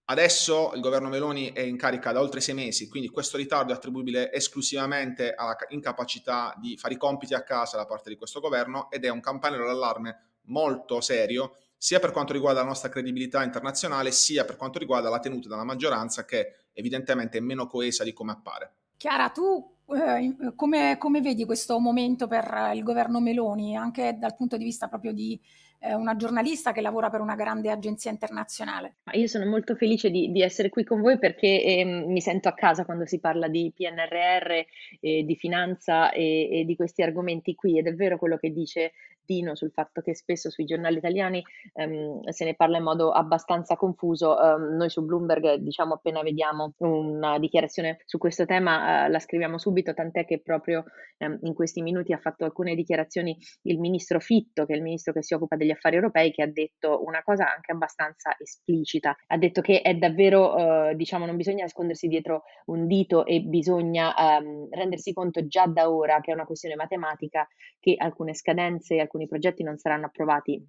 Adesso 0.09 0.71
il 0.73 0.81
governo 0.81 1.07
Meloni 1.07 1.51
è 1.53 1.59
in 1.59 1.77
carica 1.77 2.11
da 2.11 2.19
oltre 2.19 2.41
sei 2.41 2.55
mesi, 2.55 2.87
quindi 2.87 3.09
questo 3.09 3.37
ritardo 3.37 3.73
è 3.73 3.75
attribuibile 3.75 4.33
esclusivamente 4.33 5.35
alla 5.35 5.55
incapacità 5.67 6.55
di 6.57 6.75
fare 6.77 6.95
i 6.95 6.97
compiti 6.97 7.35
a 7.35 7.43
casa 7.43 7.77
da 7.77 7.85
parte 7.85 8.09
di 8.09 8.15
questo 8.15 8.39
governo 8.39 8.89
ed 8.89 9.05
è 9.05 9.09
un 9.09 9.19
campanello 9.19 9.67
d'allarme 9.67 10.37
molto 10.45 10.99
serio 10.99 11.57
sia 11.79 11.99
per 11.99 12.11
quanto 12.11 12.33
riguarda 12.33 12.59
la 12.59 12.67
nostra 12.67 12.89
credibilità 12.89 13.41
internazionale, 13.41 14.11
sia 14.11 14.43
per 14.43 14.57
quanto 14.57 14.79
riguarda 14.79 15.09
la 15.09 15.19
tenuta 15.19 15.47
della 15.47 15.63
maggioranza 15.63 16.25
che 16.25 16.55
evidentemente 16.73 17.37
è 17.37 17.41
meno 17.41 17.67
coesa 17.67 18.03
di 18.03 18.11
come 18.11 18.33
appare. 18.33 18.73
Chiara, 18.97 19.29
tu 19.29 19.77
eh, 19.87 20.35
come, 20.55 20.97
come, 20.97 21.21
vedi 21.21 21.45
questo 21.45 21.79
momento 21.79 22.27
per 22.27 22.71
il 22.73 22.83
governo 22.83 23.21
Meloni, 23.21 23.77
anche 23.77 24.17
dal 24.19 24.35
punto 24.35 24.57
di 24.57 24.65
vista 24.65 24.89
proprio 24.89 25.13
di 25.13 25.39
eh, 25.79 25.93
una 25.93 26.17
giornalista 26.17 26.73
che 26.73 26.81
lavora 26.81 27.09
per 27.09 27.21
una 27.21 27.35
grande 27.35 27.71
agenzia 27.71 28.11
internazionale? 28.11 28.97
Io 29.13 29.27
sono 29.27 29.45
molto 29.45 29.75
felice 29.75 30.09
di, 30.09 30.33
di 30.33 30.41
essere 30.41 30.67
qui 30.67 30.83
con 30.83 30.99
voi 30.99 31.17
perché 31.17 31.63
eh, 31.63 31.85
mi 31.85 32.19
sento 32.19 32.49
a 32.49 32.53
casa 32.53 32.83
quando 32.83 33.05
si 33.05 33.21
parla 33.21 33.47
di 33.47 33.71
PNRR, 33.73 34.65
di 34.99 35.35
finanza 35.37 36.11
e, 36.11 36.49
e 36.51 36.65
di 36.65 36.75
questi 36.75 37.03
argomenti 37.03 37.55
qui 37.55 37.77
ed 37.77 37.87
è 37.87 37.93
vero 37.95 38.17
quello 38.17 38.35
che 38.35 38.51
dice 38.51 38.91
Dino 39.29 39.53
sul 39.53 39.69
fatto 39.71 40.01
che 40.01 40.15
spesso 40.15 40.49
sui 40.49 40.65
giornali 40.65 40.97
italiani 40.97 41.43
ehm, 41.73 42.27
se 42.29 42.45
ne 42.45 42.55
parla 42.55 42.77
in 42.77 42.83
modo 42.83 43.11
abbastanza 43.11 43.75
confuso. 43.75 44.35
Um, 44.35 44.75
noi 44.75 44.89
su 44.89 45.05
Bloomberg, 45.05 45.57
diciamo, 45.57 45.93
appena 45.93 46.23
vediamo 46.23 46.73
una 46.77 47.37
dichiarazione 47.37 47.99
su 48.05 48.17
questo 48.17 48.45
tema, 48.45 49.05
uh, 49.05 49.11
la 49.11 49.19
scriviamo 49.19 49.59
subito, 49.59 49.93
tant'è 49.93 50.25
che 50.25 50.41
proprio 50.41 50.83
um, 51.19 51.37
in 51.43 51.53
questi 51.53 51.83
minuti 51.83 52.11
ha 52.11 52.17
fatto 52.17 52.43
alcune 52.43 52.73
dichiarazioni 52.73 53.37
il 53.63 53.79
ministro 53.79 54.19
Fitto, 54.19 54.65
che 54.65 54.73
è 54.73 54.77
il 54.77 54.81
ministro 54.81 55.13
che 55.13 55.21
si 55.21 55.35
occupa 55.35 55.55
degli 55.55 55.69
affari 55.69 55.97
europei, 55.97 56.31
che 56.31 56.41
ha 56.41 56.51
detto 56.51 57.03
una 57.05 57.21
cosa 57.21 57.53
anche 57.53 57.71
abbastanza 57.71 58.35
esplicita. 58.35 59.15
Ha 59.27 59.37
detto 59.37 59.61
che 59.61 59.81
è 59.81 59.93
davvero, 59.93 60.55
uh, 60.55 60.95
diciamo, 60.95 61.27
non 61.27 61.35
bisogna 61.35 61.65
nascondersi 61.65 62.07
dietro 62.07 62.45
un 62.65 62.87
dito 62.87 63.27
e 63.27 63.41
bisogna 63.41 64.11
um, 64.17 64.69
rendersi 64.71 65.13
conto 65.13 65.45
già 65.45 65.67
da 65.67 65.91
ora 65.91 66.19
che 66.19 66.31
è 66.31 66.33
una 66.33 66.45
questione 66.45 66.73
matematica 66.73 67.47
che 67.79 67.93
alcune 67.95 68.33
scadenze, 68.33 68.99
alcune 68.99 69.18
alcuni 69.19 69.27
progetti 69.27 69.63
non 69.63 69.77
saranno 69.77 70.05
approvati 70.05 70.63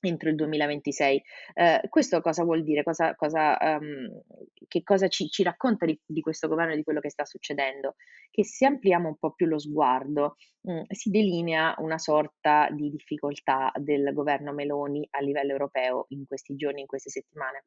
entro 0.00 0.28
il 0.28 0.34
2026. 0.34 1.22
Eh, 1.54 1.80
questo 1.88 2.20
cosa 2.20 2.44
vuol 2.44 2.62
dire? 2.62 2.82
Cosa, 2.82 3.14
cosa, 3.14 3.56
um, 3.60 4.20
che 4.68 4.82
cosa 4.82 5.08
ci, 5.08 5.28
ci 5.28 5.42
racconta 5.42 5.86
di, 5.86 5.98
di, 6.04 6.20
questo 6.20 6.46
governo 6.46 6.74
e 6.74 6.76
di 6.76 6.82
quello 6.82 7.00
che 7.00 7.08
sta 7.08 7.24
succedendo? 7.24 7.94
Che 8.30 8.44
se 8.44 8.66
ampliamo 8.66 9.08
un 9.08 9.16
po' 9.16 9.32
più 9.32 9.46
lo 9.46 9.58
sguardo, 9.58 10.36
mh, 10.60 10.72
mm, 10.72 10.82
si 10.90 11.08
delinea 11.08 11.74
una 11.78 11.96
sorta 11.96 12.68
di 12.70 12.90
difficoltà 12.90 13.72
del 13.76 14.12
governo 14.12 14.52
Meloni 14.52 15.06
a 15.10 15.20
livello 15.20 15.52
europeo 15.52 16.04
in 16.08 16.26
questi 16.26 16.54
giorni, 16.54 16.80
in 16.80 16.86
queste 16.86 17.08
settimane. 17.08 17.64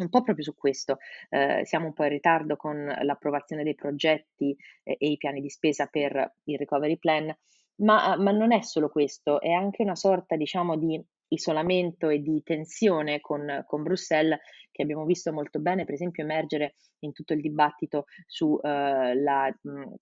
Un 0.00 0.08
po' 0.08 0.22
proprio 0.22 0.44
su 0.44 0.54
questo, 0.54 0.98
eh, 1.30 1.62
siamo 1.64 1.86
un 1.86 1.92
po' 1.92 2.04
in 2.04 2.10
ritardo 2.10 2.56
con 2.56 2.84
l'approvazione 3.02 3.64
dei 3.64 3.74
progetti 3.74 4.54
eh, 4.84 4.96
e 4.98 5.10
i 5.10 5.16
piani 5.16 5.40
di 5.40 5.50
spesa 5.50 5.86
per 5.86 6.36
il 6.44 6.58
recovery 6.58 6.96
plan, 6.96 7.34
ma, 7.80 8.16
ma 8.16 8.30
non 8.30 8.52
è 8.52 8.62
solo 8.62 8.88
questo, 8.88 9.40
è 9.40 9.50
anche 9.50 9.82
una 9.82 9.96
sorta, 9.96 10.36
diciamo, 10.36 10.76
di 10.76 11.02
isolamento 11.28 12.08
e 12.08 12.20
di 12.20 12.42
tensione 12.42 13.20
con, 13.20 13.64
con, 13.66 13.82
Bruxelles 13.82 14.38
che 14.70 14.82
abbiamo 14.82 15.04
visto 15.04 15.32
molto 15.32 15.60
bene, 15.60 15.84
per 15.84 15.94
esempio, 15.94 16.22
emergere 16.22 16.74
in 17.00 17.12
tutto 17.12 17.32
il 17.32 17.40
dibattito 17.40 18.06
sulla 18.26 19.46
eh, 19.46 19.54
uh, 19.62 19.94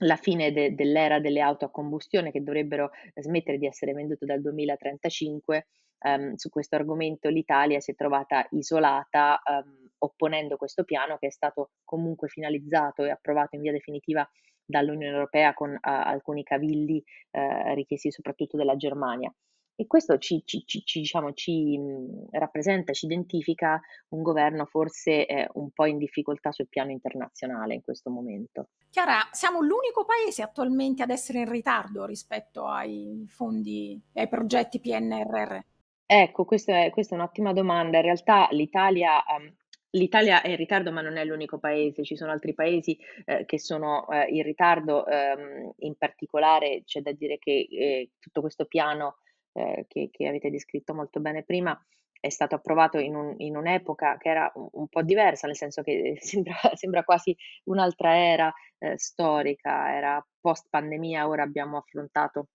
la 0.00 0.16
fine 0.16 0.52
de, 0.52 0.74
dell'era 0.74 1.20
delle 1.20 1.40
auto 1.40 1.64
a 1.64 1.70
combustione 1.70 2.30
che 2.30 2.42
dovrebbero 2.42 2.90
smettere 3.14 3.56
di 3.56 3.66
essere 3.66 3.92
vendute 3.92 4.26
dal 4.26 4.40
2035. 4.42 5.66
Um, 5.98 6.10
ehm, 6.10 6.34
su 6.34 6.50
questo 6.50 6.76
argomento 6.76 7.30
l'Italia 7.30 7.80
si 7.80 7.92
è 7.92 7.94
trovata 7.94 8.46
isolata 8.50 9.40
um, 9.46 9.88
opponendo 9.98 10.58
questo 10.58 10.84
piano 10.84 11.16
che 11.16 11.28
è 11.28 11.30
stato 11.30 11.70
comunque 11.84 12.28
finalizzato 12.28 13.04
e 13.04 13.10
approvato 13.10 13.56
in 13.56 13.62
via 13.62 13.72
definitiva 13.72 14.28
dall'Unione 14.66 15.14
Europea 15.14 15.54
con 15.54 15.70
uh, 15.70 15.78
alcuni 15.80 16.42
cavilli 16.42 17.02
uh, 17.30 17.74
richiesti 17.74 18.10
soprattutto 18.10 18.56
dalla 18.56 18.76
Germania. 18.76 19.32
E 19.78 19.86
questo 19.86 20.16
ci, 20.16 20.42
ci, 20.46 20.64
ci, 20.64 21.00
diciamo, 21.00 21.34
ci 21.34 21.76
mh, 21.76 22.28
rappresenta, 22.30 22.94
ci 22.94 23.04
identifica 23.04 23.78
un 24.08 24.22
governo 24.22 24.64
forse 24.64 25.26
eh, 25.26 25.48
un 25.52 25.70
po' 25.70 25.84
in 25.84 25.98
difficoltà 25.98 26.50
sul 26.50 26.68
piano 26.68 26.90
internazionale 26.90 27.74
in 27.74 27.82
questo 27.82 28.08
momento. 28.08 28.68
Chiara, 28.88 29.28
siamo 29.32 29.60
l'unico 29.60 30.06
paese 30.06 30.40
attualmente 30.40 31.02
ad 31.02 31.10
essere 31.10 31.40
in 31.40 31.50
ritardo 31.50 32.06
rispetto 32.06 32.64
ai 32.64 33.26
fondi 33.28 34.00
e 34.14 34.20
ai 34.22 34.28
progetti 34.28 34.80
PNRR? 34.80 35.58
Ecco, 36.06 36.46
questa 36.46 36.84
è, 36.84 36.90
questa 36.90 37.14
è 37.14 37.18
un'ottima 37.18 37.52
domanda. 37.52 37.98
In 37.98 38.04
realtà 38.04 38.48
l'Italia 38.52 39.22
um, 39.38 39.52
L'Italia 39.90 40.42
è 40.42 40.50
in 40.50 40.56
ritardo, 40.56 40.92
ma 40.92 41.00
non 41.00 41.16
è 41.16 41.24
l'unico 41.24 41.58
paese, 41.58 42.04
ci 42.04 42.16
sono 42.16 42.32
altri 42.32 42.54
paesi 42.54 42.98
eh, 43.24 43.44
che 43.44 43.58
sono 43.58 44.08
eh, 44.10 44.26
in 44.30 44.42
ritardo, 44.42 45.06
ehm, 45.06 45.72
in 45.78 45.94
particolare 45.96 46.82
c'è 46.84 47.00
da 47.00 47.12
dire 47.12 47.38
che 47.38 47.66
eh, 47.70 48.10
tutto 48.18 48.40
questo 48.40 48.66
piano 48.66 49.18
eh, 49.52 49.86
che, 49.88 50.10
che, 50.10 50.28
avete 50.28 50.50
descritto 50.50 50.92
molto 50.92 51.20
bene 51.20 51.42
prima 51.44 51.78
è 52.20 52.28
stato 52.28 52.54
approvato 52.56 52.98
in, 52.98 53.14
un, 53.14 53.34
in 53.38 53.56
un'epoca 53.56 54.16
che 54.18 54.28
era 54.28 54.50
un, 54.54 54.68
un, 54.72 54.88
po' 54.88 55.02
diversa, 55.02 55.46
nel 55.46 55.56
senso 55.56 55.82
che 55.82 56.16
sembra, 56.20 56.54
sembra 56.74 57.04
quasi 57.04 57.36
un'altra 57.64 58.16
era 58.16 58.52
eh, 58.78 58.98
storica, 58.98 59.94
era 59.94 60.26
post 60.40 60.66
pandemia, 60.68 61.28
ora 61.28 61.42
abbiamo 61.42 61.78
affrontato 61.78 62.48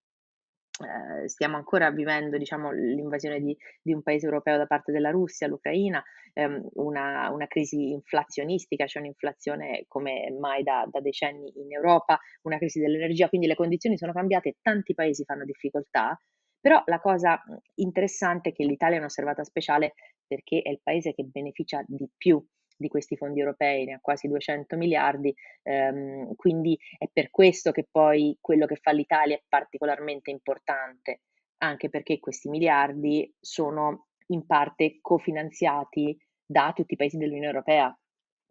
eh, 0.83 1.27
stiamo 1.29 1.57
ancora 1.57 1.91
vivendo 1.91 2.37
diciamo, 2.37 2.71
l'invasione 2.71 3.39
di, 3.39 3.55
di, 3.81 3.93
un 3.93 4.01
paese 4.01 4.25
europeo 4.25 4.57
da 4.57 4.65
parte 4.65 4.91
della 4.91 5.09
Russia, 5.09 5.47
l'Ucraina, 5.47 6.03
ehm, 6.33 6.69
una, 6.73 7.29
una, 7.29 7.47
crisi 7.47 7.91
inflazionistica, 7.91 8.85
c'è 8.85 8.91
cioè 8.91 9.01
un'inflazione 9.01 9.85
come 9.87 10.35
mai 10.39 10.63
da, 10.63 10.87
da, 10.89 10.99
decenni 10.99 11.51
in 11.55 11.71
Europa, 11.71 12.19
una 12.43 12.57
crisi 12.57 12.79
dell'energia, 12.79 13.29
quindi 13.29 13.47
le 13.47 13.55
condizioni 13.55 13.97
sono 13.97 14.13
cambiate, 14.13 14.57
tanti 14.61 14.93
paesi 14.93 15.23
fanno 15.23 15.45
difficoltà, 15.45 16.19
però 16.59 16.81
la 16.85 16.99
cosa 16.99 17.41
interessante 17.75 18.49
è 18.49 18.53
che 18.53 18.63
l'Italia 18.63 18.97
è 18.97 18.99
un'osservata 18.99 19.43
speciale 19.43 19.93
perché 20.27 20.61
è 20.61 20.69
il 20.69 20.79
paese 20.81 21.13
che 21.13 21.23
beneficia 21.23 21.83
di 21.87 22.07
più 22.15 22.43
di 22.81 22.89
questi 22.89 23.15
fondi 23.15 23.39
europei, 23.39 23.85
ne 23.85 23.93
ha 23.93 23.99
quasi 24.01 24.27
200 24.27 24.75
miliardi, 24.75 25.33
ehm, 25.63 26.35
quindi 26.35 26.77
è 26.97 27.07
per 27.11 27.29
questo 27.29 27.71
che 27.71 27.87
poi 27.89 28.37
quello 28.41 28.65
che 28.65 28.75
fa 28.75 28.91
l'Italia 28.91 29.35
è 29.35 29.43
particolarmente 29.47 30.31
importante, 30.31 31.21
anche 31.59 31.89
perché 31.89 32.19
questi 32.19 32.49
miliardi 32.49 33.33
sono 33.39 34.07
in 34.27 34.45
parte 34.45 34.97
cofinanziati 35.01 36.17
da 36.45 36.73
tutti 36.75 36.93
i 36.93 36.97
paesi 36.97 37.17
dell'Unione 37.17 37.47
Europea, 37.47 37.97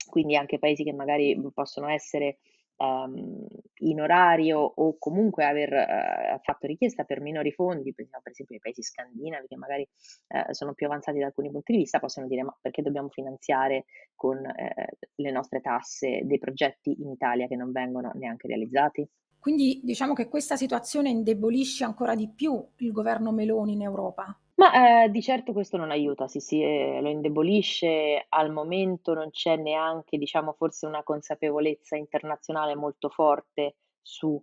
quindi 0.09 0.37
anche 0.37 0.59
paesi 0.59 0.85
che 0.85 0.93
magari 0.93 1.39
possono 1.53 1.89
essere 1.89 2.39
um, 2.81 3.47
in 3.83 4.01
orario 4.01 4.59
o 4.59 4.97
comunque 4.99 5.45
aver 5.45 5.73
uh, 5.73 6.41
fatto 6.43 6.67
richiesta 6.67 7.05
per 7.05 7.21
minori 7.21 7.53
fondi, 7.53 7.95
pensiamo 7.95 8.23
per 8.23 8.33
esempio 8.33 8.57
ai 8.57 8.61
paesi 8.61 8.83
scandinavi 8.83 9.47
che 9.47 9.57
magari 9.57 9.87
uh, 10.29 10.53
sono 10.53 10.75
più 10.75 10.87
avanzati 10.87 11.19
da 11.19 11.27
alcuni 11.27 11.51
punti 11.51 11.73
di 11.73 11.79
vista, 11.79 11.99
possono 11.99 12.27
dire 12.27 12.43
ma 12.43 12.57
perché 12.61 12.83
dobbiamo 12.83 13.09
finanziare 13.09 13.85
con 14.15 14.39
uh, 14.39 15.09
le 15.15 15.31
nostre 15.31 15.61
tasse 15.61 16.23
dei 16.25 16.39
progetti 16.39 17.01
in 17.01 17.11
Italia 17.11 17.47
che 17.47 17.57
non 17.57 17.71
vengono 17.71 18.11
neanche 18.15 18.49
realizzati? 18.49 19.09
Quindi 19.39 19.81
diciamo 19.83 20.13
che 20.13 20.29
questa 20.29 20.57
situazione 20.57 21.09
indebolisce 21.09 21.85
ancora 21.85 22.15
di 22.15 22.29
più 22.29 22.63
il 22.77 22.93
governo 22.93 23.33
Meloni 23.33 23.73
in 23.73 23.83
Europa. 23.83 24.39
Ma, 24.61 25.05
ehm, 25.05 25.11
di 25.11 25.23
certo 25.23 25.55
questo 25.55 25.79
non 25.79 25.91
aiuta, 25.91 26.29
sì, 26.29 26.39
sì, 26.39 26.61
ehm, 26.63 27.01
lo 27.01 27.09
indebolisce. 27.09 28.27
Al 28.29 28.51
momento 28.53 29.15
non 29.15 29.31
c'è 29.31 29.57
neanche, 29.57 30.19
diciamo, 30.19 30.53
forse 30.53 30.85
una 30.85 31.03
consapevolezza 31.03 31.97
internazionale 31.97 32.75
molto 32.75 33.09
forte 33.09 33.77
su 34.03 34.39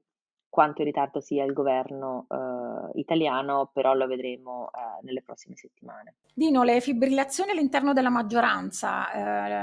quanto 0.49 0.81
in 0.81 0.87
ritardo 0.87 1.19
sia 1.19 1.43
il 1.43 1.53
governo, 1.53 2.25
uhm, 2.29 2.89
italiano, 2.95 3.69
però 3.71 3.93
lo 3.93 4.07
vedremo, 4.07 4.69
uhm, 4.73 4.99
nelle 5.05 5.21
prossime 5.21 5.55
settimane. 5.55 6.15
Dino, 6.33 6.63
le 6.63 6.81
fibrillazioni 6.81 7.51
all'interno 7.51 7.93
della 7.93 8.09
maggioranza, 8.09 9.11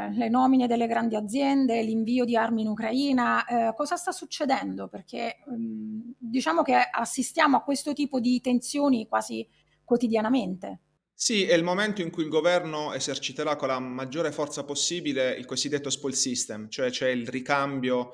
ehm, 0.08 0.16
le 0.16 0.28
nomine 0.28 0.68
delle 0.68 0.86
grandi 0.86 1.16
aziende, 1.16 1.82
l'invio 1.82 2.24
di 2.24 2.36
armi 2.36 2.62
in 2.62 2.68
Ucraina, 2.68 3.44
ehm, 3.44 3.74
cosa 3.74 3.96
sta 3.96 4.12
succedendo? 4.12 4.86
Perché, 4.86 5.38
mhmm, 5.46 6.12
diciamo 6.16 6.62
che 6.62 6.76
assistiamo 6.92 7.56
a 7.56 7.62
questo 7.62 7.92
tipo 7.92 8.20
di 8.20 8.40
tensioni 8.40 9.08
quasi 9.08 9.44
quotidianamente. 9.84 10.80
Sì, 11.16 11.44
è 11.44 11.54
il 11.54 11.62
momento 11.62 12.02
in 12.02 12.10
cui 12.10 12.24
il 12.24 12.28
governo 12.28 12.92
eserciterà 12.92 13.54
con 13.56 13.68
la 13.68 13.78
maggiore 13.78 14.32
forza 14.32 14.64
possibile 14.64 15.32
il 15.32 15.44
cosiddetto 15.44 15.88
spoil 15.88 16.14
system, 16.14 16.68
cioè 16.68 16.90
c'è 16.90 17.08
il 17.08 17.28
ricambio 17.28 18.12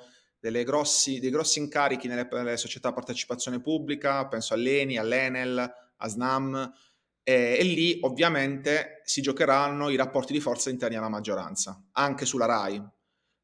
grossi, 0.64 1.18
dei 1.18 1.30
grossi 1.30 1.58
incarichi 1.58 2.08
nelle, 2.08 2.28
nelle, 2.30 2.56
società 2.56 2.88
a 2.88 2.92
partecipazione 2.92 3.60
pubblica, 3.60 4.26
penso 4.28 4.54
all'ENI, 4.54 4.96
all'Enel, 4.98 5.58
a 5.96 6.08
SNAM, 6.08 6.72
e, 7.22 7.56
e, 7.58 7.62
lì 7.64 7.98
ovviamente 8.02 9.02
si 9.04 9.20
giocheranno 9.20 9.90
i 9.90 9.96
rapporti 9.96 10.32
di 10.32 10.40
forza 10.40 10.70
interni 10.70 10.96
alla 10.96 11.08
maggioranza, 11.08 11.82
anche 11.92 12.24
sulla 12.24 12.46
RAI. 12.46 12.82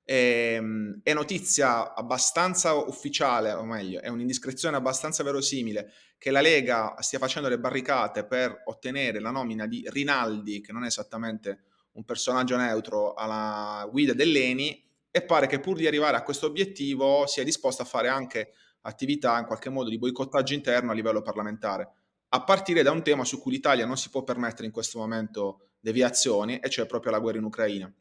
Ehm, 0.08 1.00
è 1.02 1.12
notizia 1.12 1.92
abbastanza 1.92 2.74
ufficiale, 2.74 3.52
o 3.52 3.64
meglio, 3.64 4.00
è 4.00 4.08
un'indiscrezione 4.08 4.76
abbastanza 4.76 5.24
verosimile 5.24 5.92
che 6.16 6.30
la 6.30 6.40
Lega 6.40 6.94
stia 7.00 7.18
facendo 7.18 7.48
le 7.48 7.58
barricate 7.58 8.24
per 8.24 8.62
ottenere 8.66 9.18
la 9.18 9.32
nomina 9.32 9.66
di 9.66 9.84
Rinaldi, 9.88 10.60
che 10.60 10.70
non 10.70 10.84
è 10.84 10.86
esattamente 10.86 11.64
un 11.92 12.04
personaggio 12.04 12.56
neutro 12.56 13.14
alla 13.14 13.86
guida 13.90 14.12
dell'ENI 14.12 14.84
e 15.10 15.22
pare 15.22 15.48
che 15.48 15.58
pur 15.58 15.76
di 15.76 15.88
arrivare 15.88 16.16
a 16.16 16.22
questo 16.22 16.46
obiettivo 16.46 17.26
sia 17.26 17.42
disposto 17.42 17.82
a 17.82 17.86
fare 17.86 18.08
anche 18.08 18.52
attività 18.82 19.36
in 19.38 19.46
qualche 19.46 19.70
modo 19.70 19.90
di 19.90 19.98
boicottaggio 19.98 20.54
interno 20.54 20.92
a 20.92 20.94
livello 20.94 21.22
parlamentare, 21.22 21.90
a 22.28 22.44
partire 22.44 22.82
da 22.82 22.92
un 22.92 23.02
tema 23.02 23.24
su 23.24 23.40
cui 23.40 23.50
l'Italia 23.50 23.86
non 23.86 23.96
si 23.96 24.08
può 24.10 24.22
permettere 24.22 24.66
in 24.66 24.72
questo 24.72 25.00
momento 25.00 25.70
deviazioni, 25.80 26.58
e 26.58 26.70
cioè 26.70 26.86
proprio 26.86 27.10
la 27.10 27.18
guerra 27.18 27.38
in 27.38 27.44
Ucraina. 27.44 27.92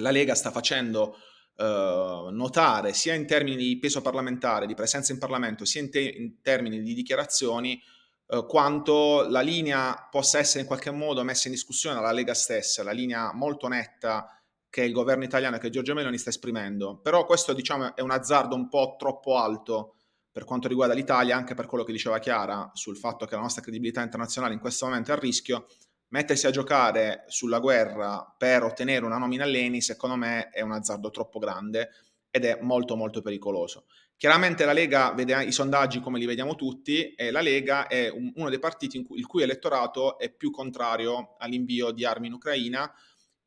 La 0.00 0.10
Lega 0.10 0.34
sta 0.34 0.50
facendo 0.50 1.16
eh, 1.56 2.28
notare 2.30 2.92
sia 2.92 3.14
in 3.14 3.26
termini 3.26 3.56
di 3.56 3.78
peso 3.78 4.00
parlamentare, 4.00 4.66
di 4.66 4.74
presenza 4.74 5.12
in 5.12 5.18
Parlamento, 5.18 5.64
sia 5.64 5.80
in, 5.80 5.90
te- 5.90 6.14
in 6.16 6.40
termini 6.40 6.80
di 6.82 6.94
dichiarazioni, 6.94 7.82
eh, 8.28 8.44
quanto 8.46 9.26
la 9.28 9.40
linea 9.40 10.08
possa 10.10 10.38
essere 10.38 10.60
in 10.60 10.66
qualche 10.66 10.90
modo 10.90 11.24
messa 11.24 11.48
in 11.48 11.54
discussione 11.54 11.96
dalla 11.96 12.12
Lega 12.12 12.34
stessa, 12.34 12.82
la 12.82 12.92
linea 12.92 13.32
molto 13.32 13.68
netta 13.68 14.38
che 14.70 14.82
il 14.82 14.92
governo 14.92 15.24
italiano 15.24 15.56
e 15.56 15.58
che 15.58 15.70
Giorgio 15.70 15.94
Meloni 15.94 16.18
sta 16.18 16.30
esprimendo. 16.30 16.98
Però 16.98 17.24
questo 17.24 17.52
diciamo 17.52 17.96
è 17.96 18.02
un 18.02 18.10
azzardo 18.10 18.54
un 18.54 18.68
po' 18.68 18.96
troppo 18.98 19.36
alto 19.38 19.94
per 20.30 20.44
quanto 20.44 20.68
riguarda 20.68 20.94
l'Italia, 20.94 21.36
anche 21.36 21.54
per 21.54 21.66
quello 21.66 21.82
che 21.82 21.90
diceva 21.90 22.18
Chiara 22.18 22.70
sul 22.74 22.96
fatto 22.96 23.26
che 23.26 23.34
la 23.34 23.40
nostra 23.40 23.62
credibilità 23.62 24.02
internazionale 24.02 24.54
in 24.54 24.60
questo 24.60 24.84
momento 24.84 25.10
è 25.10 25.14
a 25.14 25.18
rischio, 25.18 25.66
mettersi 26.08 26.46
a 26.46 26.50
giocare 26.50 27.24
sulla 27.26 27.58
guerra 27.58 28.34
per 28.36 28.62
ottenere 28.62 29.04
una 29.04 29.18
nomina 29.18 29.44
all'ENI, 29.44 29.80
secondo 29.80 30.16
me 30.16 30.48
è 30.50 30.60
un 30.60 30.72
azzardo 30.72 31.10
troppo 31.10 31.38
grande 31.38 31.90
ed 32.30 32.44
è 32.44 32.58
molto 32.60 32.96
molto 32.96 33.20
pericoloso. 33.20 33.86
Chiaramente 34.16 34.64
la 34.64 34.72
Lega 34.72 35.12
vede 35.12 35.44
i 35.44 35.52
sondaggi 35.52 36.00
come 36.00 36.18
li 36.18 36.26
vediamo 36.26 36.56
tutti 36.56 37.14
e 37.14 37.30
la 37.30 37.40
Lega 37.40 37.86
è 37.86 38.08
un, 38.08 38.32
uno 38.34 38.48
dei 38.48 38.58
partiti 38.58 39.00
cui, 39.02 39.18
il 39.18 39.26
cui 39.26 39.42
elettorato 39.42 40.18
è 40.18 40.30
più 40.30 40.50
contrario 40.50 41.36
all'invio 41.38 41.92
di 41.92 42.04
armi 42.04 42.26
in 42.26 42.32
Ucraina 42.32 42.92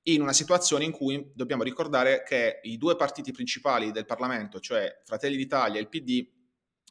in 0.03 0.22
una 0.22 0.34
situazione 0.34 0.86
in 0.86 0.91
cui 0.91 1.32
dobbiamo 1.36 1.63
ricordare 1.63 2.24
che 2.24 2.60
i 2.63 2.77
due 2.77 2.96
partiti 2.96 3.32
principali 3.32 3.91
del 3.91 4.06
Parlamento, 4.06 4.60
cioè 4.60 5.01
Fratelli 5.03 5.36
d'Italia 5.36 5.77
e 5.77 5.82
il 5.82 5.89
PD, 5.89 6.27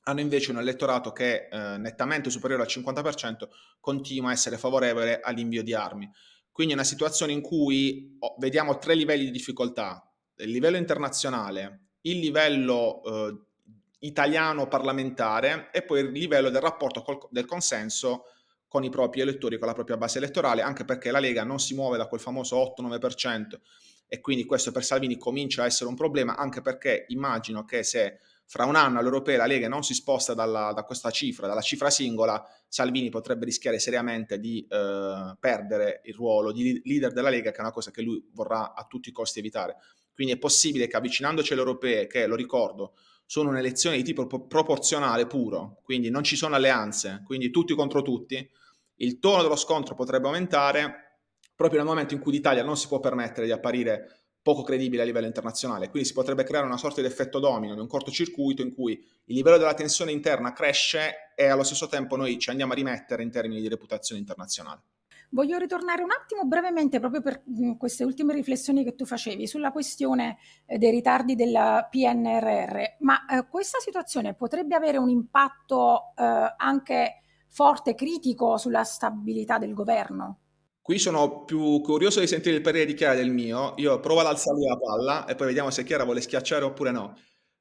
hanno 0.04 0.20
invece 0.20 0.50
un 0.50 0.58
elettorato 0.58 1.12
che 1.12 1.48
eh, 1.50 1.76
nettamente 1.78 2.30
superiore 2.30 2.62
al 2.62 2.68
50% 2.68 3.48
continua 3.80 4.30
a 4.30 4.32
essere 4.32 4.56
favorevole 4.56 5.20
all'invio 5.20 5.62
di 5.62 5.74
armi. 5.74 6.10
Quindi 6.50 6.72
è 6.72 6.76
una 6.76 6.86
situazione 6.86 7.32
in 7.32 7.40
cui 7.40 8.16
oh, 8.18 8.34
vediamo 8.38 8.78
tre 8.78 8.94
livelli 8.94 9.24
di 9.24 9.30
difficoltà, 9.30 10.10
il 10.36 10.50
livello 10.50 10.76
internazionale, 10.76 11.88
il 12.02 12.18
livello 12.18 13.02
eh, 13.04 13.38
italiano 14.00 14.68
parlamentare 14.68 15.70
e 15.72 15.82
poi 15.82 16.00
il 16.00 16.10
livello 16.10 16.50
del 16.50 16.62
rapporto 16.62 17.02
col, 17.02 17.18
del 17.30 17.44
consenso 17.44 18.24
con 18.66 18.84
i 18.84 18.90
propri 18.90 19.20
elettori, 19.20 19.58
con 19.58 19.66
la 19.66 19.74
propria 19.74 19.96
base 19.96 20.18
elettorale, 20.18 20.62
anche 20.62 20.84
perché 20.84 21.10
la 21.10 21.18
Lega 21.18 21.44
non 21.44 21.58
si 21.58 21.74
muove 21.74 21.98
da 21.98 22.06
quel 22.06 22.20
famoso 22.20 22.74
8-9% 22.78 23.58
e 24.06 24.20
quindi 24.20 24.44
questo 24.44 24.72
per 24.72 24.84
Salvini 24.84 25.16
comincia 25.16 25.62
a 25.62 25.66
essere 25.66 25.88
un 25.88 25.96
problema, 25.96 26.36
anche 26.36 26.62
perché 26.62 27.04
immagino 27.08 27.64
che 27.64 27.82
se 27.82 28.18
fra 28.50 28.64
un 28.64 28.74
anno 28.74 28.98
all'Europea 28.98 29.36
la 29.36 29.46
Lega 29.46 29.68
non 29.68 29.84
si 29.84 29.94
sposta 29.94 30.34
dalla, 30.34 30.72
da 30.72 30.82
questa 30.82 31.12
cifra, 31.12 31.46
dalla 31.46 31.60
cifra 31.60 31.88
singola, 31.88 32.44
Salvini 32.66 33.08
potrebbe 33.08 33.44
rischiare 33.44 33.78
seriamente 33.78 34.40
di 34.40 34.66
eh, 34.68 35.36
perdere 35.38 36.00
il 36.06 36.14
ruolo 36.14 36.50
di 36.50 36.82
leader 36.84 37.12
della 37.12 37.28
Lega, 37.28 37.52
che 37.52 37.58
è 37.58 37.60
una 37.60 37.70
cosa 37.70 37.92
che 37.92 38.02
lui 38.02 38.28
vorrà 38.32 38.74
a 38.74 38.86
tutti 38.88 39.08
i 39.08 39.12
costi 39.12 39.38
evitare. 39.38 39.76
Quindi 40.12 40.32
è 40.32 40.36
possibile 40.36 40.88
che 40.88 40.96
avvicinandoci 40.96 41.52
alle 41.52 41.62
europee, 41.62 42.08
che 42.08 42.26
lo 42.26 42.34
ricordo, 42.34 42.94
sono 43.24 43.50
un'elezione 43.50 43.94
di 43.94 44.02
tipo 44.02 44.26
proporzionale 44.26 45.28
puro, 45.28 45.78
quindi 45.84 46.10
non 46.10 46.24
ci 46.24 46.34
sono 46.34 46.56
alleanze, 46.56 47.22
quindi 47.24 47.50
tutti 47.50 47.72
contro 47.76 48.02
tutti, 48.02 48.50
il 48.96 49.20
tono 49.20 49.42
dello 49.42 49.54
scontro 49.54 49.94
potrebbe 49.94 50.26
aumentare 50.26 51.20
proprio 51.54 51.78
nel 51.78 51.88
momento 51.88 52.14
in 52.14 52.20
cui 52.20 52.32
l'Italia 52.32 52.64
non 52.64 52.76
si 52.76 52.88
può 52.88 52.98
permettere 52.98 53.46
di 53.46 53.52
apparire 53.52 54.19
poco 54.42 54.62
credibile 54.62 55.02
a 55.02 55.04
livello 55.04 55.26
internazionale. 55.26 55.90
Quindi 55.90 56.08
si 56.08 56.14
potrebbe 56.14 56.44
creare 56.44 56.66
una 56.66 56.76
sorta 56.76 57.00
di 57.00 57.06
effetto 57.06 57.38
domino, 57.38 57.74
di 57.74 57.80
un 57.80 57.86
cortocircuito 57.86 58.62
in 58.62 58.74
cui 58.74 58.92
il 58.92 59.34
livello 59.34 59.58
della 59.58 59.74
tensione 59.74 60.12
interna 60.12 60.52
cresce 60.52 61.32
e 61.34 61.46
allo 61.46 61.62
stesso 61.62 61.88
tempo 61.88 62.16
noi 62.16 62.38
ci 62.38 62.50
andiamo 62.50 62.72
a 62.72 62.76
rimettere 62.76 63.22
in 63.22 63.30
termini 63.30 63.60
di 63.60 63.68
reputazione 63.68 64.20
internazionale. 64.20 64.82
Voglio 65.32 65.58
ritornare 65.58 66.02
un 66.02 66.10
attimo 66.10 66.44
brevemente 66.44 66.98
proprio 66.98 67.20
per 67.22 67.44
queste 67.78 68.02
ultime 68.02 68.34
riflessioni 68.34 68.82
che 68.82 68.96
tu 68.96 69.04
facevi 69.04 69.46
sulla 69.46 69.70
questione 69.70 70.38
eh, 70.66 70.76
dei 70.76 70.90
ritardi 70.90 71.36
del 71.36 71.86
PNRR, 71.88 72.96
ma 73.00 73.26
eh, 73.26 73.46
questa 73.48 73.78
situazione 73.78 74.34
potrebbe 74.34 74.74
avere 74.74 74.98
un 74.98 75.08
impatto 75.08 76.14
eh, 76.16 76.54
anche 76.56 77.22
forte, 77.46 77.94
critico 77.94 78.56
sulla 78.56 78.82
stabilità 78.82 79.58
del 79.58 79.72
governo? 79.72 80.38
Qui 80.82 80.98
sono 80.98 81.44
più 81.44 81.80
curioso 81.82 82.20
di 82.20 82.26
sentire 82.26 82.56
il 82.56 82.62
parere 82.62 82.86
di 82.86 82.94
Chiara 82.94 83.14
del 83.14 83.30
mio. 83.30 83.74
Io 83.76 84.00
provo 84.00 84.20
ad 84.20 84.26
alzargli 84.26 84.66
la 84.66 84.76
palla 84.76 85.26
e 85.26 85.34
poi 85.34 85.48
vediamo 85.48 85.70
se 85.70 85.84
Chiara 85.84 86.04
vuole 86.04 86.20
schiacciare 86.20 86.64
oppure 86.64 86.90
no. 86.90 87.16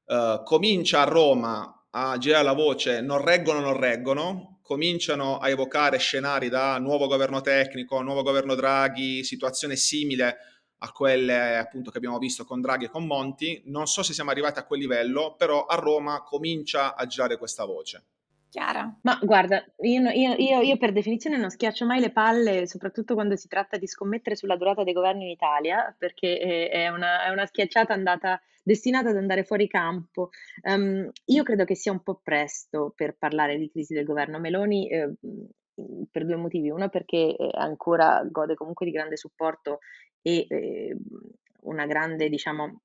Uh, 0.05 0.41
comincia 0.43 1.01
a 1.01 1.03
Roma 1.03 1.88
a 1.91 2.17
girare 2.17 2.43
la 2.43 2.53
voce 2.53 3.01
non 3.01 3.21
reggono, 3.23 3.60
non 3.60 3.77
reggono. 3.77 4.60
Cominciano 4.62 5.38
a 5.38 5.49
evocare 5.49 5.97
scenari 5.97 6.47
da 6.47 6.77
nuovo 6.77 7.08
governo 7.08 7.41
tecnico, 7.41 8.01
nuovo 8.01 8.21
governo 8.21 8.55
Draghi, 8.55 9.23
situazione 9.23 9.75
simile 9.75 10.38
a 10.82 10.91
quelle 10.91 11.58
appunto 11.58 11.91
che 11.91 11.97
abbiamo 11.97 12.19
visto 12.19 12.45
con 12.45 12.62
Draghi 12.62 12.86
e 12.86 12.89
con 12.89 13.05
Monti. 13.05 13.63
Non 13.65 13.88
so 13.88 14.03
se 14.03 14.13
siamo 14.13 14.29
arrivati 14.29 14.60
a 14.60 14.65
quel 14.65 14.79
livello, 14.79 15.36
però 15.36 15.65
a 15.65 15.75
Roma 15.75 16.23
comincia 16.23 16.95
a 16.95 17.05
girare 17.05 17.38
questa 17.38 17.65
voce. 17.65 18.05
Chiara? 18.50 18.92
Ma 19.04 19.20
guarda, 19.22 19.64
io, 19.82 20.10
io- 20.10 20.34
io- 20.36 20.62
io 20.62 20.78
per 20.78 20.92
definizione 20.92 21.38
non 21.38 21.52
schiaccio 21.52 21.86
mai 21.86 22.00
le 22.00 22.12
palle, 22.12 22.66
soprattutto 22.68 23.14
quando 23.14 23.36
si 23.36 23.48
tratta 23.48 23.78
di 23.78 23.86
scommettere 23.88 24.36
sulla 24.36 24.58
durata 24.58 24.84
dei 24.84 24.94
governi 24.94 25.24
in 25.26 25.30
Italia, 25.30 25.94
perché 25.96 26.68
è, 26.68 26.88
una, 26.88 27.26
è 27.26 27.30
una 27.30 27.46
schiacciata 27.46 27.94
andata, 27.94 28.42
destinata 28.64 29.10
ad 29.10 29.18
andare 29.18 29.44
fuori 29.44 29.68
campo. 29.68 30.30
Ehm, 30.64 31.12
io 31.26 31.44
credo 31.44 31.64
che 31.64 31.76
sia 31.76 31.92
un 31.92 32.02
po' 32.02 32.20
presto 32.24 32.92
per 32.96 33.16
parlare 33.20 33.58
di 33.58 33.70
crisi 33.70 33.94
del 33.94 34.06
governo 34.06 34.40
Meloni, 34.40 34.90
eh, 34.90 35.14
per 36.12 36.26
due 36.26 36.36
motivi. 36.36 36.70
Uno 36.70 36.90
perché 36.90 37.36
eh, 37.36 37.50
ancora 37.54 38.24
gode 38.30 38.56
comunque 38.56 38.86
di 38.86 38.92
grande 38.92 39.16
supporto 39.18 39.80
e 40.22 40.46
eh, 40.50 40.98
una 41.62 41.86
grande, 41.86 42.30
diciamo, 42.30 42.82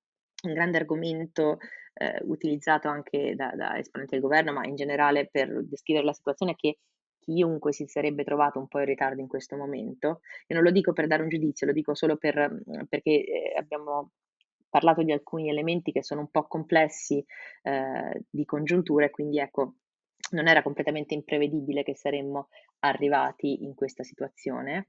un 0.46 0.54
grande 0.54 0.78
argomento 0.78 1.58
eh, 1.94 2.20
utilizzato 2.22 2.88
anche 2.88 3.34
da, 3.34 3.52
da 3.54 3.78
esponenti 3.78 4.14
del 4.14 4.22
governo, 4.22 4.52
ma 4.52 4.66
in 4.66 4.74
generale 4.74 5.28
per 5.30 5.64
descrivere 5.64 6.04
la 6.04 6.12
situazione 6.12 6.52
è 6.52 6.56
che 6.56 6.78
chiunque 7.18 7.72
si 7.72 7.86
sarebbe 7.86 8.22
trovato 8.22 8.58
un 8.58 8.68
po' 8.68 8.80
in 8.80 8.86
ritardo 8.86 9.20
in 9.20 9.28
questo 9.28 9.56
momento. 9.56 10.20
E 10.46 10.54
non 10.54 10.62
lo 10.62 10.70
dico 10.70 10.92
per 10.92 11.06
dare 11.06 11.22
un 11.22 11.28
giudizio, 11.28 11.66
lo 11.66 11.72
dico 11.72 11.94
solo 11.94 12.16
per, 12.16 12.62
perché 12.88 13.24
eh, 13.24 13.54
abbiamo 13.56 14.12
parlato 14.68 15.02
di 15.02 15.12
alcuni 15.12 15.48
elementi 15.48 15.92
che 15.92 16.02
sono 16.02 16.20
un 16.20 16.30
po' 16.30 16.46
complessi 16.46 17.24
eh, 17.62 18.24
di 18.28 18.44
congiuntura 18.44 19.06
e 19.06 19.10
quindi 19.10 19.38
ecco, 19.38 19.76
non 20.32 20.48
era 20.48 20.62
completamente 20.62 21.14
imprevedibile 21.14 21.82
che 21.82 21.94
saremmo 21.94 22.48
arrivati 22.80 23.64
in 23.64 23.74
questa 23.74 24.02
situazione. 24.02 24.88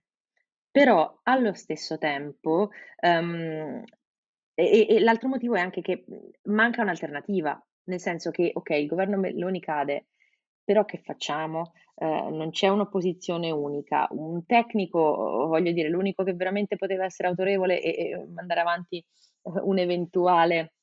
Però 0.72 1.20
allo 1.24 1.54
stesso 1.54 1.98
tempo 1.98 2.70
um, 3.02 3.82
e, 4.56 4.88
e, 4.90 5.00
l'altro 5.02 5.28
motivo 5.28 5.56
è 5.56 5.60
anche 5.60 5.82
che 5.82 6.06
manca 6.44 6.82
un'alternativa, 6.82 7.62
nel 7.86 8.00
senso 8.00 8.32
che, 8.32 8.52
ok, 8.54 8.70
il 8.72 8.88
governo 8.88 9.18
Meloni 9.18 9.60
cade, 9.60 10.08
però 10.64 10.86
che 10.86 10.98
facciamo? 11.04 11.74
Eh, 11.96 12.06
non 12.06 12.50
c'è 12.52 12.68
un'opposizione 12.70 13.52
unica. 13.52 14.08
Un 14.12 14.46
tecnico, 14.46 15.00
voglio 15.48 15.72
dire, 15.72 15.90
l'unico 15.90 16.24
che 16.24 16.34
veramente 16.34 16.76
poteva 16.78 17.06
essere 17.06 17.28
autorevole 17.28 17.82
e, 17.82 17.90
e 17.90 18.28
mandare 18.34 18.62
avanti 18.62 18.98
eh, 18.98 19.04
un 19.62 19.78
eventuale 19.78 20.75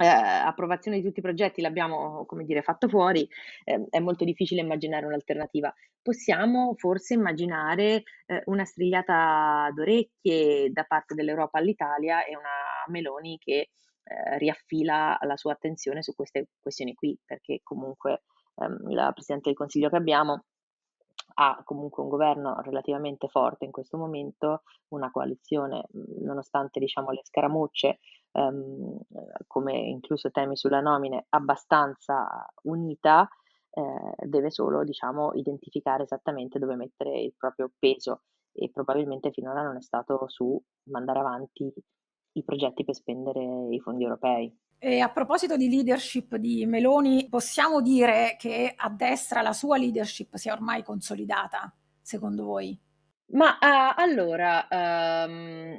eh, 0.00 0.06
approvazione 0.06 0.98
di 0.98 1.02
tutti 1.02 1.18
i 1.18 1.22
progetti 1.22 1.60
l'abbiamo, 1.60 2.24
come 2.26 2.44
dire, 2.44 2.62
fatto 2.62 2.88
fuori, 2.88 3.28
eh, 3.64 3.84
è 3.90 3.98
molto 3.98 4.24
difficile 4.24 4.60
immaginare 4.60 5.06
un'alternativa. 5.06 5.72
Possiamo 6.00 6.74
forse 6.76 7.14
immaginare 7.14 8.04
eh, 8.26 8.42
una 8.46 8.64
strigliata 8.64 9.70
d'orecchie 9.74 10.70
da 10.70 10.84
parte 10.84 11.14
dell'Europa 11.14 11.58
all'Italia 11.58 12.24
e 12.24 12.36
una 12.36 12.48
Meloni 12.86 13.38
che 13.38 13.70
eh, 14.04 14.38
riaffila 14.38 15.18
la 15.22 15.36
sua 15.36 15.52
attenzione 15.52 16.02
su 16.02 16.14
queste 16.14 16.48
questioni 16.60 16.94
qui, 16.94 17.18
perché 17.24 17.60
comunque 17.62 18.22
ehm, 18.56 18.92
la 18.94 19.10
Presidente 19.12 19.48
del 19.48 19.58
Consiglio 19.58 19.88
che 19.90 19.96
abbiamo 19.96 20.44
ha 21.40 21.60
comunque 21.64 22.02
un 22.02 22.08
governo 22.08 22.60
relativamente 22.62 23.28
forte 23.28 23.64
in 23.64 23.70
questo 23.70 23.96
momento, 23.96 24.62
una 24.88 25.10
coalizione, 25.10 25.84
nonostante 26.20 26.80
diciamo, 26.80 27.10
le 27.10 27.20
scaramucce, 27.22 27.98
ehm, 28.32 28.98
come 29.46 29.72
incluso 29.78 30.30
temi 30.30 30.56
sulla 30.56 30.80
nomine, 30.80 31.26
abbastanza 31.30 32.46
unita, 32.62 33.28
eh, 33.70 34.26
deve 34.26 34.50
solo 34.50 34.84
diciamo, 34.84 35.32
identificare 35.34 36.04
esattamente 36.04 36.58
dove 36.58 36.76
mettere 36.76 37.20
il 37.20 37.34
proprio 37.36 37.70
peso 37.78 38.22
e 38.52 38.70
probabilmente 38.72 39.30
finora 39.30 39.62
non 39.62 39.76
è 39.76 39.82
stato 39.82 40.24
su 40.28 40.60
mandare 40.84 41.20
avanti 41.20 41.72
i 42.32 42.44
progetti 42.44 42.84
per 42.84 42.94
spendere 42.94 43.68
i 43.70 43.80
fondi 43.80 44.04
europei. 44.04 44.56
E 44.80 45.00
a 45.00 45.10
proposito 45.10 45.56
di 45.56 45.68
leadership 45.68 46.36
di 46.36 46.64
Meloni, 46.64 47.28
possiamo 47.28 47.80
dire 47.80 48.36
che 48.38 48.72
a 48.76 48.88
destra 48.88 49.42
la 49.42 49.52
sua 49.52 49.76
leadership 49.76 50.36
si 50.36 50.48
è 50.48 50.52
ormai 50.52 50.84
consolidata, 50.84 51.72
secondo 52.00 52.44
voi? 52.44 52.78
Ma 53.30 53.58
uh, 53.60 54.00
allora, 54.00 54.66
um, 54.70 55.78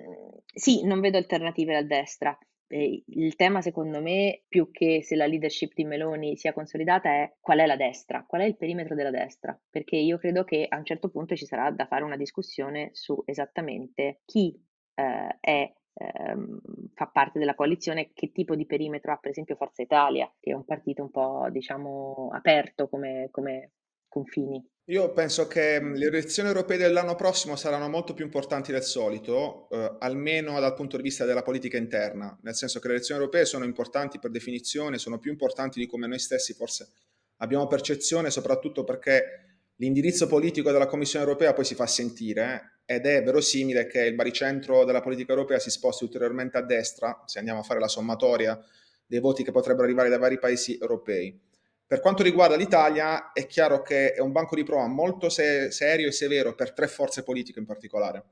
Sì, 0.54 0.84
non 0.86 1.00
vedo 1.00 1.18
alternative 1.18 1.76
alla 1.76 1.86
destra. 1.88 2.38
Il 2.72 3.36
tema 3.36 3.62
secondo 3.62 4.00
me, 4.00 4.44
più 4.48 4.70
che 4.70 5.02
se 5.02 5.16
la 5.16 5.26
leadership 5.26 5.74
di 5.74 5.84
Meloni 5.86 6.38
sia 6.38 6.54
consolidata, 6.54 7.10
è 7.10 7.34
qual 7.40 7.58
è 7.60 7.66
la 7.66 7.76
destra, 7.76 8.24
qual 8.28 8.42
è 8.42 8.46
il 8.46 8.58
perimetro 8.58 8.94
della 8.94 9.10
destra, 9.10 9.60
perché 9.72 9.96
io 9.96 10.20
credo 10.20 10.44
che 10.44 10.68
a 10.70 10.78
un 10.78 10.86
certo 10.86 11.10
punto 11.10 11.36
ci 11.36 11.46
sarà 11.48 11.72
da 11.72 11.88
fare 11.88 12.04
una 12.04 12.16
discussione 12.18 12.90
su 12.94 13.20
esattamente 13.26 14.22
chi, 14.26 14.56
ehm, 14.94 15.38
è 15.40 15.74
ehm, 15.94 16.60
fa 16.94 17.08
parte 17.08 17.40
della 17.40 17.56
coalizione, 17.56 18.12
che 18.14 18.32
tipo 18.32 18.56
di 18.56 18.68
perimetro 18.68 19.12
ha 19.14 19.18
per 19.18 19.32
esempio 19.32 19.56
Forza 19.56 19.82
Italia, 19.82 20.32
che 20.40 20.52
è 20.52 20.54
un 20.54 20.66
partito 20.66 21.02
un 21.02 21.10
po' 21.10 21.48
diciamo 21.52 22.30
aperto 22.32 22.88
come 22.88 23.30
come 23.32 23.72
confini. 24.10 24.62
Io 24.90 25.14
penso 25.14 25.48
che 25.48 25.80
le 25.80 26.08
elezioni 26.08 26.50
europee 26.50 26.78
dell'anno 26.78 27.14
prossimo 27.14 27.56
saranno 27.56 27.88
molto 27.88 28.16
più 28.16 28.26
importanti 28.26 28.72
del 28.72 28.82
solito, 28.82 29.70
eh, 29.70 29.98
almeno 30.00 30.60
dal 30.60 30.74
punto 30.74 30.98
di 30.98 31.04
vista 31.04 31.26
della 31.26 31.44
politica 31.44 31.78
interna, 31.78 32.36
nel 32.42 32.56
senso 32.56 32.80
che 32.80 32.88
le 32.88 32.96
elezioni 32.96 33.22
europee 33.22 33.46
sono 33.46 33.66
importanti 33.66 34.18
per 34.18 34.32
definizione, 34.32 34.98
sono 34.98 35.20
più 35.20 35.30
importanti 35.30 35.80
di 35.80 35.86
come 35.86 36.08
noi 36.08 36.18
stessi 36.18 36.54
forse 36.54 36.90
abbiamo 37.38 37.68
percezione, 37.68 38.32
soprattutto 38.32 38.84
perché 38.84 39.60
l'indirizzo 39.76 40.28
politico 40.28 40.72
della 40.72 40.88
Commissione 40.88 41.26
europea 41.26 41.54
poi 41.54 41.66
si 41.66 41.76
fa 41.76 41.86
sentire 41.88 42.82
eh, 42.86 42.96
ed 42.96 43.06
è 43.06 43.24
verosimile 43.24 43.86
che 43.86 44.02
il 44.02 44.16
baricentro 44.16 44.86
della 44.86 45.02
politica 45.02 45.34
europea 45.34 45.60
si 45.60 45.70
sposti 45.70 46.04
ulteriormente 46.04 46.58
a 46.58 46.62
destra, 46.62 47.22
se 47.26 47.38
andiamo 47.38 47.60
a 47.60 47.64
fare 47.64 47.80
la 47.80 47.88
sommatoria 47.88 48.60
dei 49.06 49.20
voti 49.20 49.44
che 49.44 49.52
potrebbero 49.52 49.86
arrivare 49.86 50.10
dai 50.10 50.20
vari 50.20 50.40
paesi 50.40 50.78
europei. 50.80 51.48
Per 51.90 52.02
quanto 52.02 52.22
riguarda 52.22 52.56
l'Italia, 52.56 53.32
è 53.32 53.48
chiaro 53.48 53.82
che 53.82 54.14
è 54.14 54.20
un 54.20 54.32
banco 54.32 54.54
di 54.54 54.62
prova 54.64 54.86
molto 54.86 55.28
se- 55.28 55.72
serio 55.72 56.10
e 56.10 56.12
severo 56.12 56.54
per 56.54 56.72
tre 56.72 56.88
forze 56.88 57.24
politiche 57.24 57.58
in 57.58 57.66
particolare. 57.66 58.24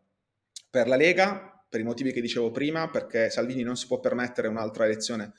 Per 0.70 0.88
la 0.88 0.96
Lega, 0.96 1.60
per 1.68 1.80
i 1.80 1.84
motivi 1.84 2.12
che 2.12 2.22
dicevo 2.22 2.52
prima, 2.52 2.88
perché 2.88 3.32
Salvini 3.32 3.64
non 3.64 3.76
si 3.76 3.88
può 3.88 4.00
permettere 4.00 4.48
un'altra 4.48 4.86
elezione 4.86 5.34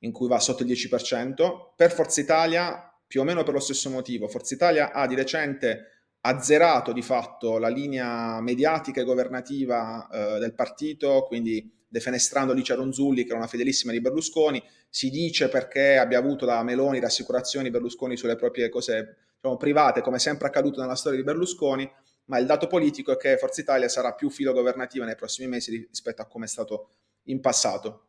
in 0.00 0.12
cui 0.12 0.28
va 0.28 0.38
sotto 0.38 0.64
il 0.64 0.68
10%. 0.68 1.72
Per 1.74 1.92
Forza 1.92 2.20
Italia, 2.20 2.94
più 3.06 3.22
o 3.22 3.24
meno 3.24 3.42
per 3.42 3.54
lo 3.54 3.60
stesso 3.60 3.88
motivo. 3.88 4.28
Forza 4.28 4.52
Italia 4.52 4.92
ha 4.92 5.06
di 5.06 5.14
recente 5.14 6.10
azzerato 6.20 6.92
di 6.92 7.00
fatto 7.00 7.56
la 7.56 7.68
linea 7.68 8.38
mediatica 8.42 9.00
e 9.00 9.04
governativa 9.04 10.06
eh, 10.08 10.38
del 10.40 10.52
partito, 10.52 11.24
quindi 11.26 11.85
defenestrando 11.88 12.52
Licia 12.52 12.74
Ronzulli, 12.74 13.22
che 13.22 13.30
era 13.30 13.38
una 13.38 13.46
fedelissima 13.46 13.92
di 13.92 14.00
Berlusconi, 14.00 14.62
si 14.88 15.10
dice 15.10 15.48
perché 15.48 15.96
abbia 15.96 16.18
avuto 16.18 16.44
da 16.44 16.62
Meloni 16.62 17.00
rassicurazioni 17.00 17.70
Berlusconi 17.70 18.16
sulle 18.16 18.36
proprie 18.36 18.68
cose 18.68 19.16
diciamo, 19.36 19.56
private, 19.56 20.00
come 20.00 20.18
sempre 20.18 20.48
accaduto 20.48 20.80
nella 20.80 20.94
storia 20.94 21.18
di 21.18 21.24
Berlusconi, 21.24 21.90
ma 22.26 22.38
il 22.38 22.46
dato 22.46 22.66
politico 22.66 23.12
è 23.12 23.16
che 23.16 23.36
Forza 23.36 23.60
Italia 23.60 23.88
sarà 23.88 24.14
più 24.14 24.30
filo 24.30 24.52
governativa 24.52 25.04
nei 25.04 25.14
prossimi 25.14 25.48
mesi 25.48 25.86
rispetto 25.88 26.22
a 26.22 26.26
come 26.26 26.46
è 26.46 26.48
stato 26.48 26.90
in 27.24 27.40
passato. 27.40 28.08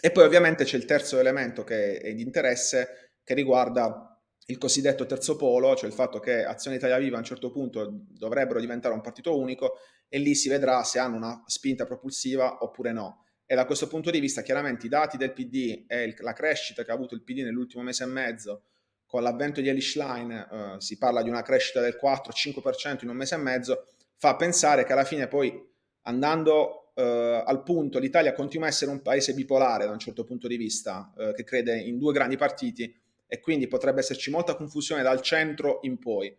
E 0.00 0.10
poi 0.10 0.24
ovviamente 0.24 0.64
c'è 0.64 0.76
il 0.76 0.84
terzo 0.84 1.18
elemento 1.18 1.62
che 1.62 1.98
è 1.98 2.12
di 2.12 2.22
interesse, 2.22 3.12
che 3.22 3.34
riguarda 3.34 4.20
il 4.46 4.58
cosiddetto 4.58 5.06
terzo 5.06 5.36
polo, 5.36 5.76
cioè 5.76 5.88
il 5.88 5.94
fatto 5.94 6.18
che 6.18 6.44
Azione 6.44 6.76
Italia 6.76 6.98
Viva 6.98 7.16
a 7.16 7.20
un 7.20 7.24
certo 7.24 7.52
punto 7.52 7.88
dovrebbero 8.08 8.58
diventare 8.58 8.94
un 8.94 9.00
partito 9.00 9.38
unico 9.38 9.78
e 10.14 10.18
lì 10.18 10.34
si 10.34 10.50
vedrà 10.50 10.84
se 10.84 10.98
hanno 10.98 11.16
una 11.16 11.42
spinta 11.46 11.86
propulsiva 11.86 12.62
oppure 12.62 12.92
no. 12.92 13.24
E 13.46 13.54
da 13.54 13.64
questo 13.64 13.88
punto 13.88 14.10
di 14.10 14.20
vista 14.20 14.42
chiaramente 14.42 14.84
i 14.84 14.90
dati 14.90 15.16
del 15.16 15.32
PD 15.32 15.86
e 15.86 16.02
il, 16.02 16.14
la 16.18 16.34
crescita 16.34 16.84
che 16.84 16.90
ha 16.90 16.94
avuto 16.94 17.14
il 17.14 17.22
PD 17.22 17.38
nell'ultimo 17.38 17.82
mese 17.82 18.04
e 18.04 18.08
mezzo, 18.08 18.64
con 19.06 19.22
l'avvento 19.22 19.62
di 19.62 19.70
Elish 19.70 19.96
Line 19.96 20.48
eh, 20.50 20.80
si 20.80 20.98
parla 20.98 21.22
di 21.22 21.30
una 21.30 21.40
crescita 21.40 21.80
del 21.80 21.98
4-5% 21.98 22.98
in 23.04 23.08
un 23.08 23.16
mese 23.16 23.36
e 23.36 23.38
mezzo, 23.38 23.86
fa 24.18 24.36
pensare 24.36 24.84
che 24.84 24.92
alla 24.92 25.04
fine 25.04 25.28
poi 25.28 25.66
andando 26.02 26.92
eh, 26.94 27.42
al 27.46 27.62
punto 27.62 27.98
l'Italia 27.98 28.34
continua 28.34 28.66
a 28.66 28.68
essere 28.68 28.90
un 28.90 29.00
paese 29.00 29.32
bipolare 29.32 29.86
da 29.86 29.92
un 29.92 29.98
certo 29.98 30.24
punto 30.24 30.46
di 30.46 30.58
vista, 30.58 31.10
eh, 31.16 31.32
che 31.34 31.44
crede 31.44 31.78
in 31.78 31.96
due 31.96 32.12
grandi 32.12 32.36
partiti, 32.36 32.94
e 33.26 33.40
quindi 33.40 33.66
potrebbe 33.66 34.00
esserci 34.00 34.30
molta 34.30 34.56
confusione 34.56 35.02
dal 35.02 35.22
centro 35.22 35.78
in 35.84 35.98
poi. 35.98 36.36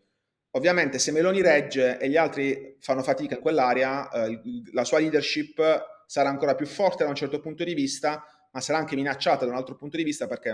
Ovviamente 0.55 0.99
se 0.99 1.11
Meloni 1.11 1.41
regge 1.41 1.97
e 1.97 2.07
gli 2.09 2.17
altri 2.17 2.77
fanno 2.79 3.01
fatica 3.01 3.35
in 3.35 3.41
quell'area, 3.41 4.09
eh, 4.11 4.39
la 4.71 4.83
sua 4.83 4.99
leadership 4.99 6.03
sarà 6.05 6.29
ancora 6.29 6.53
più 6.53 6.67
forte 6.67 7.03
da 7.03 7.09
un 7.09 7.15
certo 7.15 7.39
punto 7.39 7.63
di 7.63 7.73
vista, 7.73 8.23
ma 8.51 8.61
sarà 8.61 8.77
anche 8.77 8.95
minacciata 8.95 9.45
da 9.45 9.51
un 9.51 9.57
altro 9.57 9.75
punto 9.75 9.97
di 9.97 10.03
vista 10.03 10.27
perché 10.27 10.49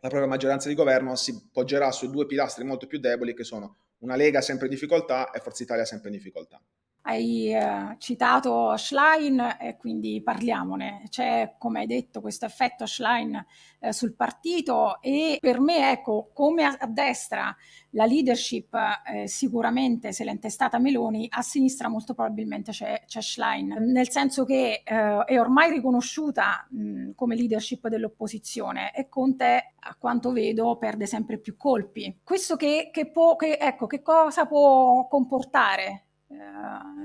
la 0.00 0.08
propria 0.08 0.28
maggioranza 0.28 0.68
di 0.68 0.74
governo 0.74 1.16
si 1.16 1.48
poggerà 1.50 1.90
su 1.92 2.10
due 2.10 2.26
pilastri 2.26 2.64
molto 2.64 2.86
più 2.86 2.98
deboli 2.98 3.34
che 3.34 3.44
sono 3.44 3.76
una 3.98 4.16
Lega 4.16 4.42
sempre 4.42 4.66
in 4.66 4.72
difficoltà 4.72 5.30
e 5.30 5.38
Forza 5.38 5.62
Italia 5.62 5.86
sempre 5.86 6.10
in 6.10 6.16
difficoltà. 6.16 6.60
Hai 7.04 7.52
eh, 7.52 7.96
citato 7.98 8.76
Schlein 8.76 9.56
e 9.60 9.76
quindi 9.76 10.22
parliamone. 10.22 11.02
C'è, 11.08 11.54
come 11.58 11.80
hai 11.80 11.86
detto, 11.86 12.20
questo 12.20 12.46
effetto 12.46 12.86
Schlein 12.86 13.44
eh, 13.80 13.92
sul 13.92 14.14
partito 14.14 15.00
e 15.00 15.36
per 15.40 15.58
me, 15.58 15.90
ecco, 15.90 16.30
come 16.32 16.62
a, 16.62 16.76
a 16.78 16.86
destra 16.86 17.54
la 17.90 18.06
leadership 18.06 18.72
eh, 19.12 19.26
sicuramente 19.26 20.12
se 20.12 20.22
l'è 20.22 20.30
intestata 20.30 20.78
Meloni, 20.78 21.26
a 21.28 21.42
sinistra 21.42 21.88
molto 21.88 22.14
probabilmente 22.14 22.70
c'è, 22.70 23.02
c'è 23.04 23.20
Schlein, 23.20 23.74
nel 23.92 24.08
senso 24.08 24.44
che 24.44 24.82
eh, 24.84 25.24
è 25.24 25.40
ormai 25.40 25.72
riconosciuta 25.72 26.66
mh, 26.70 27.10
come 27.16 27.34
leadership 27.34 27.88
dell'opposizione 27.88 28.94
e 28.94 29.08
Conte, 29.08 29.74
a 29.80 29.96
quanto 29.98 30.30
vedo, 30.30 30.76
perde 30.76 31.06
sempre 31.06 31.38
più 31.38 31.56
colpi. 31.56 32.20
Questo 32.22 32.54
che, 32.54 32.90
che, 32.92 33.10
può, 33.10 33.34
che, 33.34 33.58
ecco, 33.60 33.88
che 33.88 34.02
cosa 34.02 34.46
può 34.46 35.08
comportare 35.08 36.04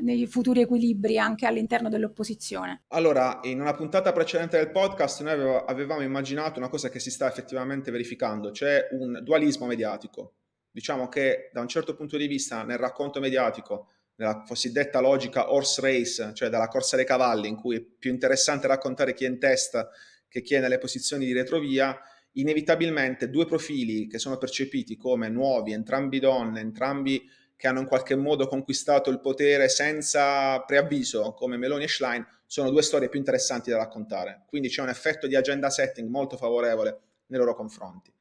nei 0.01 0.27
futuri 0.27 0.61
equilibri 0.61 1.17
anche 1.17 1.45
all'interno 1.45 1.89
dell'opposizione? 1.89 2.83
Allora, 2.89 3.39
in 3.43 3.59
una 3.59 3.73
puntata 3.73 4.11
precedente 4.11 4.57
del 4.57 4.71
podcast 4.71 5.21
noi 5.23 5.63
avevamo 5.65 6.01
immaginato 6.01 6.59
una 6.59 6.69
cosa 6.69 6.89
che 6.89 6.99
si 6.99 7.11
sta 7.11 7.27
effettivamente 7.27 7.91
verificando, 7.91 8.51
cioè 8.51 8.87
un 8.91 9.19
dualismo 9.23 9.65
mediatico. 9.65 10.35
Diciamo 10.71 11.07
che 11.07 11.49
da 11.51 11.61
un 11.61 11.67
certo 11.67 11.95
punto 11.95 12.17
di 12.17 12.27
vista 12.27 12.63
nel 12.63 12.77
racconto 12.77 13.19
mediatico, 13.19 13.89
nella 14.15 14.43
cosiddetta 14.45 14.99
logica 14.99 15.51
horse 15.51 15.81
race, 15.81 16.31
cioè 16.33 16.49
della 16.49 16.67
corsa 16.67 16.95
dei 16.95 17.05
cavalli, 17.05 17.47
in 17.47 17.55
cui 17.55 17.77
è 17.77 17.81
più 17.81 18.11
interessante 18.11 18.67
raccontare 18.67 19.13
chi 19.13 19.25
è 19.25 19.27
in 19.27 19.39
testa 19.39 19.89
che 20.27 20.41
chi 20.41 20.55
è 20.55 20.59
nelle 20.59 20.77
posizioni 20.77 21.25
di 21.25 21.33
retrovia, 21.33 21.97
inevitabilmente 22.33 23.29
due 23.29 23.45
profili 23.45 24.07
che 24.07 24.19
sono 24.19 24.37
percepiti 24.37 24.95
come 24.95 25.29
nuovi, 25.29 25.71
entrambi 25.71 26.19
donne, 26.19 26.59
entrambi 26.59 27.27
che 27.57 27.67
hanno 27.67 27.79
in 27.79 27.87
qualche 27.87 28.15
modo 28.15 28.47
conquistato 28.47 29.09
il 29.09 29.19
potere 29.19 29.67
senza 29.67 30.61
preavviso, 30.61 31.33
come 31.33 31.57
Meloni 31.57 31.85
e 31.85 31.87
Schlein, 31.87 32.25
sono 32.45 32.69
due 32.69 32.83
storie 32.83 33.09
più 33.09 33.17
interessanti 33.17 33.71
da 33.71 33.77
raccontare. 33.77 34.43
Quindi 34.47 34.69
c'è 34.69 34.83
un 34.83 34.89
effetto 34.89 35.25
di 35.25 35.35
agenda 35.35 35.69
setting 35.71 36.07
molto 36.07 36.37
favorevole 36.37 36.99
nei 37.27 37.39
loro 37.39 37.55
confronti. 37.55 38.13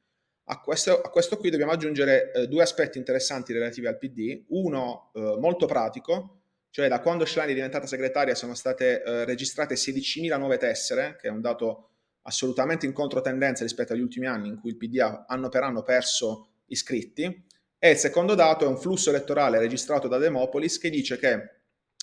A 0.49 0.59
questo, 0.59 1.01
a 1.01 1.09
questo 1.09 1.37
qui 1.37 1.51
dobbiamo 1.51 1.71
aggiungere 1.71 2.31
eh, 2.31 2.47
due 2.47 2.63
aspetti 2.63 2.97
interessanti 2.97 3.53
relativi 3.53 3.85
al 3.85 3.97
PD. 3.97 4.45
Uno 4.47 5.11
eh, 5.13 5.37
molto 5.39 5.67
pratico, 5.67 6.39
cioè 6.71 6.87
da 6.87 6.99
quando 6.99 7.25
Schlein 7.25 7.49
è 7.49 7.53
diventata 7.53 7.85
segretaria 7.85 8.33
sono 8.33 8.55
state 8.55 9.03
eh, 9.03 9.23
registrate 9.23 9.75
16.000 9.75 10.37
nuove 10.39 10.57
tessere, 10.57 11.15
che 11.19 11.27
è 11.27 11.31
un 11.31 11.41
dato 11.41 11.89
assolutamente 12.23 12.87
in 12.87 12.93
controtendenza 12.93 13.63
rispetto 13.63 13.93
agli 13.93 14.01
ultimi 14.01 14.25
anni 14.25 14.47
in 14.47 14.59
cui 14.59 14.71
il 14.71 14.77
PD 14.77 14.99
ha 14.99 15.25
anno 15.27 15.47
per 15.47 15.63
anno 15.63 15.83
perso 15.83 16.47
iscritti 16.67 17.45
e 17.79 17.91
il 17.91 17.97
secondo 17.97 18.35
dato 18.35 18.65
è 18.65 18.67
un 18.67 18.77
flusso 18.77 19.09
elettorale 19.09 19.59
registrato 19.59 20.07
da 20.07 20.17
Demopolis 20.17 20.79
che 20.79 20.89
dice 20.89 21.17
che 21.17 21.57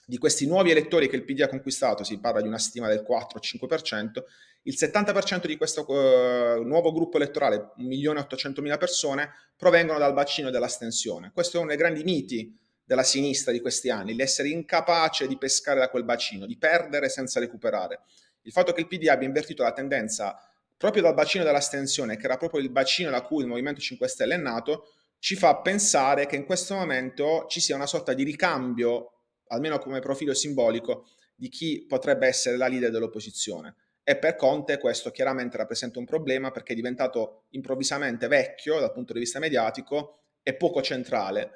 di 0.06 0.18
questi 0.18 0.46
nuovi 0.46 0.70
elettori 0.70 1.08
che 1.08 1.16
il 1.16 1.24
PD 1.24 1.40
ha 1.40 1.48
conquistato, 1.48 2.04
si 2.04 2.18
parla 2.20 2.42
di 2.42 2.48
una 2.48 2.58
stima 2.58 2.88
del 2.88 3.04
4-5%, 3.08 4.22
il 4.64 4.74
70% 4.78 5.46
di 5.46 5.56
questo 5.56 5.84
uh, 5.88 6.62
nuovo 6.62 6.92
gruppo 6.92 7.16
elettorale, 7.16 7.72
1.800.000 7.78 8.78
persone, 8.78 9.30
provengono 9.56 9.98
dal 9.98 10.12
bacino 10.12 10.50
dell'astensione. 10.50 11.30
Questo 11.32 11.56
è 11.56 11.60
uno 11.60 11.68
dei 11.68 11.78
grandi 11.78 12.02
miti 12.02 12.54
della 12.84 13.02
sinistra 13.02 13.50
di 13.50 13.60
questi 13.60 13.88
anni, 13.88 14.14
l'essere 14.14 14.48
incapace 14.48 15.26
di 15.26 15.38
pescare 15.38 15.80
da 15.80 15.88
quel 15.88 16.04
bacino, 16.04 16.46
di 16.46 16.58
perdere 16.58 17.08
senza 17.08 17.40
recuperare. 17.40 18.00
Il 18.42 18.52
fatto 18.52 18.72
che 18.72 18.80
il 18.80 18.86
PD 18.86 19.08
abbia 19.08 19.26
invertito 19.26 19.62
la 19.62 19.72
tendenza 19.72 20.38
proprio 20.76 21.02
dal 21.02 21.14
bacino 21.14 21.44
dell'astensione, 21.44 22.18
che 22.18 22.26
era 22.26 22.36
proprio 22.36 22.60
il 22.60 22.70
bacino 22.70 23.10
da 23.10 23.22
cui 23.22 23.42
il 23.42 23.48
Movimento 23.48 23.80
5 23.80 24.06
Stelle 24.06 24.34
è 24.34 24.38
nato, 24.38 24.92
ci 25.24 25.36
fa 25.36 25.56
pensare 25.56 26.26
che 26.26 26.36
in 26.36 26.44
questo 26.44 26.74
momento 26.74 27.46
ci 27.48 27.58
sia 27.58 27.76
una 27.76 27.86
sorta 27.86 28.12
di 28.12 28.24
ricambio, 28.24 29.20
almeno 29.46 29.78
come 29.78 29.98
profilo 30.00 30.34
simbolico, 30.34 31.06
di 31.34 31.48
chi 31.48 31.86
potrebbe 31.88 32.26
essere 32.26 32.58
la 32.58 32.68
leader 32.68 32.90
dell'opposizione. 32.90 33.74
E 34.04 34.18
per 34.18 34.36
Conte 34.36 34.76
questo 34.76 35.10
chiaramente 35.10 35.56
rappresenta 35.56 35.98
un 35.98 36.04
problema 36.04 36.50
perché 36.50 36.74
è 36.74 36.76
diventato 36.76 37.44
improvvisamente 37.52 38.28
vecchio 38.28 38.78
dal 38.78 38.92
punto 38.92 39.14
di 39.14 39.20
vista 39.20 39.38
mediatico 39.38 40.24
e 40.42 40.56
poco 40.56 40.82
centrale. 40.82 41.52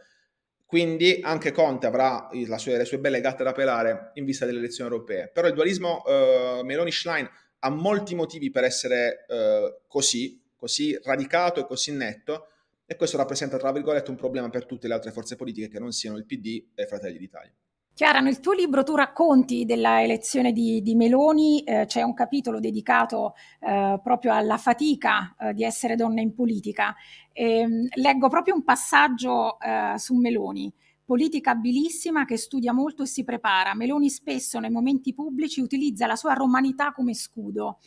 Quindi 0.64 1.20
anche 1.22 1.52
Conte 1.52 1.88
avrà 1.88 2.30
sue, 2.56 2.78
le 2.78 2.86
sue 2.86 2.98
belle 2.98 3.20
gatte 3.20 3.44
da 3.44 3.52
pelare 3.52 4.12
in 4.14 4.24
vista 4.24 4.46
delle 4.46 4.60
elezioni 4.60 4.90
europee. 4.90 5.28
Però 5.28 5.46
il 5.46 5.52
dualismo 5.52 6.02
eh, 6.06 6.62
Meloni-Schlein 6.64 7.28
ha 7.58 7.68
molti 7.68 8.14
motivi 8.14 8.50
per 8.50 8.64
essere 8.64 9.26
eh, 9.28 9.80
così, 9.86 10.42
così 10.56 10.98
radicato 11.02 11.60
e 11.60 11.66
così 11.66 11.92
netto, 11.92 12.46
e 12.90 12.96
questo 12.96 13.18
rappresenta, 13.18 13.58
tra 13.58 13.70
virgolette, 13.70 14.08
un 14.08 14.16
problema 14.16 14.48
per 14.48 14.64
tutte 14.64 14.88
le 14.88 14.94
altre 14.94 15.12
forze 15.12 15.36
politiche 15.36 15.68
che 15.68 15.78
non 15.78 15.92
siano 15.92 16.16
il 16.16 16.24
PD 16.24 16.68
e 16.74 16.86
Fratelli 16.86 17.18
d'Italia. 17.18 17.52
Chiara, 17.92 18.20
nel 18.20 18.40
tuo 18.40 18.54
libro 18.54 18.82
tu 18.82 18.94
racconti 18.94 19.66
della 19.66 20.02
elezione 20.02 20.52
di, 20.52 20.80
di 20.80 20.94
Meloni, 20.94 21.64
eh, 21.64 21.84
c'è 21.84 22.00
un 22.00 22.14
capitolo 22.14 22.60
dedicato 22.60 23.34
eh, 23.60 24.00
proprio 24.02 24.32
alla 24.32 24.56
fatica 24.56 25.36
eh, 25.38 25.52
di 25.52 25.64
essere 25.64 25.96
donna 25.96 26.22
in 26.22 26.32
politica. 26.32 26.94
E, 27.30 27.58
ehm, 27.58 27.88
leggo 27.96 28.28
proprio 28.28 28.54
un 28.54 28.64
passaggio 28.64 29.60
eh, 29.60 29.98
su 29.98 30.14
Meloni. 30.14 30.72
Politica 31.04 31.50
abilissima 31.50 32.24
che 32.24 32.38
studia 32.38 32.72
molto 32.72 33.02
e 33.02 33.06
si 33.06 33.22
prepara. 33.22 33.74
Meloni 33.74 34.08
spesso 34.08 34.60
nei 34.60 34.70
momenti 34.70 35.12
pubblici 35.12 35.60
utilizza 35.60 36.06
la 36.06 36.16
sua 36.16 36.32
romanità 36.32 36.92
come 36.92 37.12
scudo. 37.12 37.80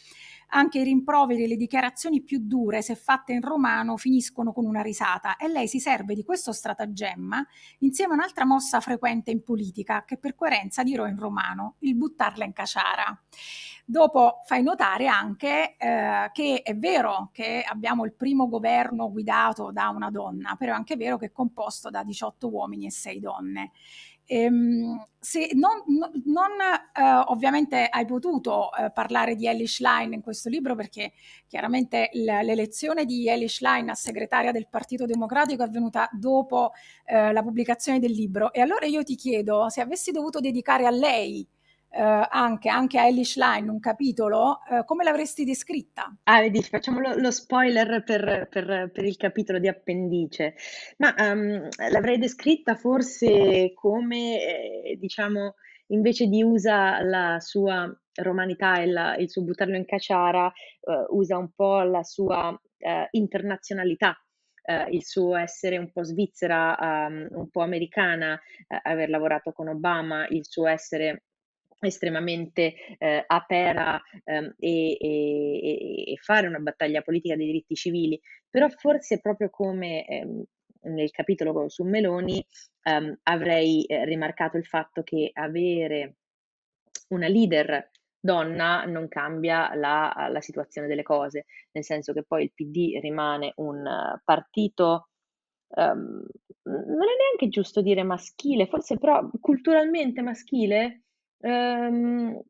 Anche 0.53 0.79
i 0.79 0.83
rimproveri 0.83 1.43
e 1.43 1.47
le 1.47 1.55
dichiarazioni 1.55 2.21
più 2.21 2.39
dure, 2.41 2.81
se 2.81 2.95
fatte 2.95 3.31
in 3.31 3.41
romano, 3.41 3.95
finiscono 3.95 4.51
con 4.51 4.65
una 4.65 4.81
risata 4.81 5.37
e 5.37 5.47
lei 5.47 5.67
si 5.67 5.79
serve 5.79 6.13
di 6.13 6.23
questo 6.23 6.51
stratagemma 6.51 7.45
insieme 7.79 8.13
a 8.13 8.15
un'altra 8.17 8.45
mossa 8.45 8.81
frequente 8.81 9.31
in 9.31 9.43
politica, 9.43 10.03
che 10.03 10.17
per 10.17 10.35
coerenza 10.35 10.83
dirò 10.83 11.07
in 11.07 11.17
romano, 11.17 11.75
il 11.79 11.95
buttarla 11.95 12.43
in 12.43 12.51
caciara. 12.51 13.17
Dopo 13.85 14.41
fai 14.45 14.61
notare 14.61 15.07
anche 15.07 15.75
eh, 15.77 16.29
che 16.31 16.61
è 16.63 16.75
vero 16.77 17.29
che 17.31 17.63
abbiamo 17.67 18.05
il 18.05 18.13
primo 18.13 18.47
governo 18.47 19.11
guidato 19.11 19.71
da 19.71 19.89
una 19.89 20.09
donna, 20.09 20.55
però 20.57 20.73
è 20.73 20.75
anche 20.75 20.95
vero 20.95 21.17
che 21.17 21.27
è 21.27 21.31
composto 21.31 21.89
da 21.89 22.03
18 22.03 22.49
uomini 22.49 22.85
e 22.85 22.91
6 22.91 23.19
donne. 23.19 23.71
Ehm, 24.33 25.07
se 25.19 25.49
non, 25.55 25.83
non 26.23 26.51
eh, 26.61 27.03
ovviamente 27.27 27.85
hai 27.89 28.05
potuto 28.05 28.73
eh, 28.73 28.89
parlare 28.89 29.35
di 29.35 29.45
Elish 29.45 29.81
Line 29.81 30.15
in 30.15 30.21
questo 30.21 30.47
libro 30.47 30.73
perché 30.73 31.11
chiaramente 31.47 32.09
l'elezione 32.13 33.03
di 33.03 33.27
Elish 33.27 33.59
Line 33.59 33.91
a 33.91 33.93
segretaria 33.93 34.53
del 34.53 34.69
Partito 34.69 35.05
Democratico 35.05 35.63
è 35.63 35.65
avvenuta 35.65 36.09
dopo 36.13 36.71
eh, 37.05 37.33
la 37.33 37.43
pubblicazione 37.43 37.99
del 37.99 38.11
libro. 38.11 38.53
E 38.53 38.61
allora 38.61 38.85
io 38.85 39.03
ti 39.03 39.15
chiedo 39.15 39.67
se 39.67 39.81
avessi 39.81 40.11
dovuto 40.11 40.39
dedicare 40.39 40.85
a 40.85 40.91
lei 40.91 41.45
eh, 41.93 42.27
anche, 42.29 42.69
anche, 42.69 42.97
a 42.97 43.05
Elish 43.05 43.35
Line 43.35 43.69
un 43.69 43.81
capitolo, 43.81 44.61
eh, 44.69 44.85
come 44.85 45.03
l'avresti 45.03 45.43
descritta? 45.43 46.15
Ah, 46.23 46.39
vedi, 46.39 46.63
facciamo 46.63 46.99
lo, 46.99 47.15
lo 47.15 47.31
spoiler 47.31 48.03
per, 48.05 48.47
per, 48.49 48.89
per, 48.93 49.03
il 49.03 49.17
capitolo 49.17 49.59
di 49.59 49.67
appendice. 49.67 50.55
Ma 50.99 51.13
um, 51.17 51.67
l'avrei 51.91 52.17
descritta 52.17 52.75
forse 52.75 53.73
come, 53.75 54.41
eh, 54.41 54.97
diciamo, 54.97 55.55
invece 55.87 56.27
di 56.27 56.41
usa 56.41 57.01
la 57.03 57.41
sua 57.41 57.93
romanità 58.21 58.79
e 58.79 58.85
la, 58.85 59.17
il 59.17 59.29
suo 59.29 59.43
buttarlo 59.43 59.75
in 59.75 59.85
caciara, 59.85 60.45
uh, 60.45 61.17
usa 61.17 61.37
un 61.37 61.51
po' 61.53 61.81
la 61.81 62.03
sua 62.03 62.49
uh, 62.51 63.07
internazionalità. 63.11 64.15
Uh, 64.63 64.93
il 64.93 65.03
suo 65.03 65.35
essere 65.35 65.77
un 65.77 65.91
po' 65.91 66.03
svizzera, 66.03 66.77
um, 66.79 67.27
un 67.31 67.49
po' 67.49 67.61
americana, 67.61 68.39
aver 68.83 69.09
lavorato 69.09 69.51
con 69.51 69.67
Obama, 69.67 70.25
il 70.29 70.45
suo 70.45 70.67
essere 70.67 71.23
estremamente 71.87 72.75
eh, 72.97 73.23
apera 73.25 74.01
ehm, 74.23 74.55
e, 74.57 74.97
e, 74.99 76.11
e, 76.11 76.17
fare 76.21 76.47
una 76.47 76.59
battaglia 76.59 77.01
politica 77.01 77.35
dei 77.35 77.47
diritti 77.47 77.75
civili, 77.75 78.19
però 78.49 78.69
forse 78.69 79.19
proprio 79.19 79.49
come 79.49 80.05
ehm, 80.05 80.43
nel 80.83 81.11
capitolo 81.11 81.69
su 81.69 81.83
Meloni 81.83 82.45
ehm, 82.83 83.19
avrei 83.23 83.83
eh, 83.85 84.05
rimarcato 84.05 84.57
il 84.57 84.65
fatto 84.65 85.03
che 85.03 85.31
avere 85.33 86.15
una 87.09 87.27
leader 87.27 87.89
donna 88.19 88.85
non 88.85 89.07
cambia 89.07 89.73
la, 89.75 90.29
la, 90.29 90.41
situazione 90.41 90.87
delle 90.87 91.03
cose, 91.03 91.45
nel 91.71 91.83
senso 91.83 92.13
che 92.13 92.23
poi 92.23 92.43
il 92.43 92.53
PD 92.53 92.99
rimane 93.01 93.53
un 93.55 93.83
partito, 94.23 95.09
um, 95.69 96.23
non 96.63 97.03
è 97.03 97.15
neanche 97.17 97.49
giusto 97.49 97.81
dire 97.81 98.03
maschile, 98.03 98.67
forse 98.67 98.97
però 98.97 99.27
culturalmente 99.39 100.21
maschile, 100.21 101.01
Ehm, 101.41 102.41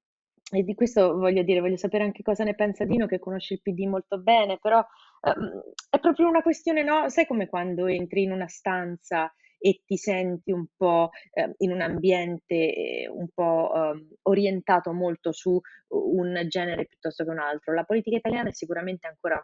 e 0.53 0.63
di 0.63 0.73
questo 0.75 1.17
voglio 1.17 1.43
dire, 1.43 1.61
voglio 1.61 1.77
sapere 1.77 2.03
anche 2.03 2.23
cosa 2.23 2.43
ne 2.43 2.55
pensa 2.55 2.83
Dino, 2.83 3.05
che 3.07 3.19
conosce 3.19 3.53
il 3.55 3.61
PD 3.61 3.85
molto 3.85 4.19
bene, 4.19 4.57
però 4.61 4.83
ehm, 5.21 5.61
è 5.89 5.99
proprio 5.99 6.27
una 6.27 6.41
questione, 6.41 6.83
no? 6.83 7.09
Sai 7.09 7.25
come 7.25 7.47
quando 7.47 7.87
entri 7.87 8.23
in 8.23 8.31
una 8.31 8.47
stanza 8.47 9.33
e 9.63 9.83
ti 9.85 9.95
senti 9.95 10.51
un 10.51 10.65
po' 10.75 11.09
eh, 11.33 11.53
in 11.59 11.71
un 11.71 11.81
ambiente 11.81 13.07
un 13.13 13.27
po' 13.33 13.71
eh, 13.93 14.07
orientato 14.23 14.91
molto 14.91 15.31
su 15.31 15.59
un 15.89 16.45
genere 16.47 16.85
piuttosto 16.87 17.23
che 17.23 17.29
un 17.29 17.39
altro. 17.39 17.73
La 17.73 17.83
politica 17.83 18.17
italiana 18.17 18.49
è 18.49 18.53
sicuramente 18.53 19.07
ancora 19.07 19.41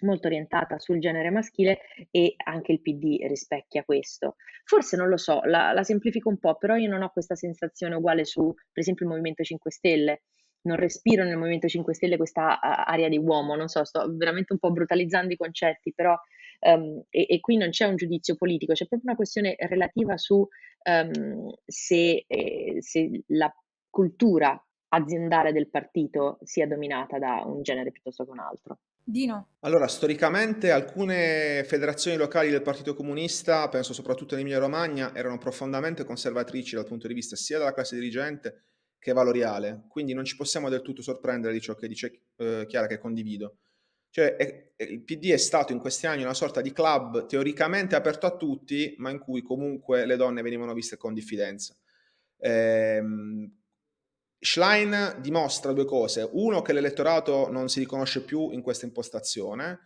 molto 0.00 0.26
orientata 0.26 0.78
sul 0.78 1.00
genere 1.00 1.30
maschile 1.30 1.80
e 2.10 2.34
anche 2.44 2.72
il 2.72 2.80
PD 2.80 3.18
rispecchia 3.26 3.84
questo. 3.84 4.36
Forse 4.64 4.96
non 4.96 5.08
lo 5.08 5.16
so, 5.16 5.40
la, 5.44 5.72
la 5.72 5.82
semplifico 5.82 6.28
un 6.28 6.38
po', 6.38 6.56
però 6.56 6.76
io 6.76 6.88
non 6.88 7.02
ho 7.02 7.10
questa 7.10 7.34
sensazione 7.34 7.94
uguale 7.94 8.24
su, 8.24 8.52
per 8.52 8.82
esempio, 8.82 9.04
il 9.04 9.10
Movimento 9.10 9.42
5 9.42 9.70
Stelle 9.70 10.22
non 10.62 10.76
respiro 10.76 11.24
nel 11.24 11.36
Movimento 11.36 11.68
5 11.68 11.94
Stelle 11.94 12.16
questa 12.16 12.60
aria 12.60 13.08
di 13.08 13.18
uomo, 13.18 13.54
non 13.54 13.68
so, 13.68 13.84
sto 13.84 14.06
veramente 14.14 14.52
un 14.52 14.58
po' 14.58 14.70
brutalizzando 14.70 15.32
i 15.32 15.36
concetti, 15.36 15.92
però 15.94 16.14
um, 16.60 17.02
e, 17.08 17.26
e, 17.28 17.40
qui 17.40 17.56
non 17.56 17.70
c'è 17.70 17.86
un 17.86 17.96
giudizio 17.96 18.36
politico, 18.36 18.72
c'è 18.72 18.86
proprio 18.86 19.08
una 19.08 19.16
questione 19.16 19.54
relativa 19.58 20.16
su 20.16 20.46
um, 20.84 21.50
se, 21.64 22.24
eh, 22.26 22.76
se 22.80 23.22
la 23.28 23.52
cultura 23.88 24.62
aziendale 24.92 25.52
del 25.52 25.70
partito 25.70 26.38
sia 26.42 26.66
dominata 26.66 27.18
da 27.18 27.42
un 27.44 27.62
genere 27.62 27.92
piuttosto 27.92 28.24
che 28.24 28.30
un 28.30 28.40
altro. 28.40 28.78
Dino. 29.10 29.48
Allora, 29.60 29.86
storicamente 29.88 30.70
alcune 30.70 31.64
federazioni 31.66 32.16
locali 32.16 32.50
del 32.50 32.62
Partito 32.62 32.94
Comunista, 32.94 33.68
penso 33.68 33.92
soprattutto 33.92 34.34
in 34.34 34.40
Emilia 34.40 34.58
Romagna, 34.58 35.14
erano 35.14 35.38
profondamente 35.38 36.04
conservatrici 36.04 36.74
dal 36.74 36.86
punto 36.86 37.06
di 37.06 37.14
vista 37.14 37.36
sia 37.36 37.58
della 37.58 37.74
classe 37.74 37.96
dirigente 37.96 38.64
che 38.98 39.12
valoriale, 39.12 39.84
quindi 39.88 40.12
non 40.12 40.24
ci 40.24 40.36
possiamo 40.36 40.68
del 40.68 40.82
tutto 40.82 41.02
sorprendere 41.02 41.52
di 41.52 41.60
ciò 41.60 41.74
che 41.74 41.88
dice 41.88 42.20
eh, 42.36 42.66
Chiara 42.68 42.86
che 42.86 42.98
condivido. 42.98 43.56
Cioè, 44.10 44.36
è, 44.36 44.72
è, 44.76 44.82
il 44.82 45.02
PD 45.02 45.30
è 45.30 45.36
stato 45.36 45.72
in 45.72 45.78
questi 45.78 46.06
anni 46.06 46.22
una 46.22 46.34
sorta 46.34 46.60
di 46.60 46.72
club 46.72 47.26
teoricamente 47.26 47.94
aperto 47.94 48.26
a 48.26 48.36
tutti, 48.36 48.94
ma 48.98 49.10
in 49.10 49.18
cui 49.18 49.40
comunque 49.40 50.04
le 50.04 50.16
donne 50.16 50.42
venivano 50.42 50.74
viste 50.74 50.96
con 50.96 51.14
diffidenza. 51.14 51.76
Ehm, 52.38 53.59
Schlein 54.40 55.16
dimostra 55.20 55.72
due 55.72 55.84
cose. 55.84 56.26
Uno, 56.32 56.62
che 56.62 56.72
l'elettorato 56.72 57.50
non 57.50 57.68
si 57.68 57.78
riconosce 57.78 58.22
più 58.22 58.50
in 58.50 58.62
questa 58.62 58.86
impostazione 58.86 59.80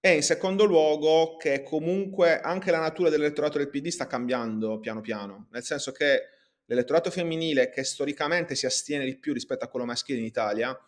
e 0.00 0.14
in 0.14 0.22
secondo 0.22 0.64
luogo 0.64 1.36
che 1.36 1.64
comunque 1.64 2.40
anche 2.40 2.70
la 2.70 2.78
natura 2.78 3.10
dell'elettorato 3.10 3.58
del 3.58 3.68
PD 3.68 3.88
sta 3.88 4.06
cambiando 4.06 4.78
piano 4.78 5.00
piano, 5.00 5.48
nel 5.50 5.64
senso 5.64 5.90
che 5.90 6.22
l'elettorato 6.66 7.10
femminile 7.10 7.68
che 7.70 7.82
storicamente 7.82 8.54
si 8.54 8.66
astiene 8.66 9.04
di 9.04 9.18
più 9.18 9.32
rispetto 9.32 9.64
a 9.64 9.68
quello 9.68 9.84
maschile 9.84 10.20
in 10.20 10.24
Italia 10.24 10.78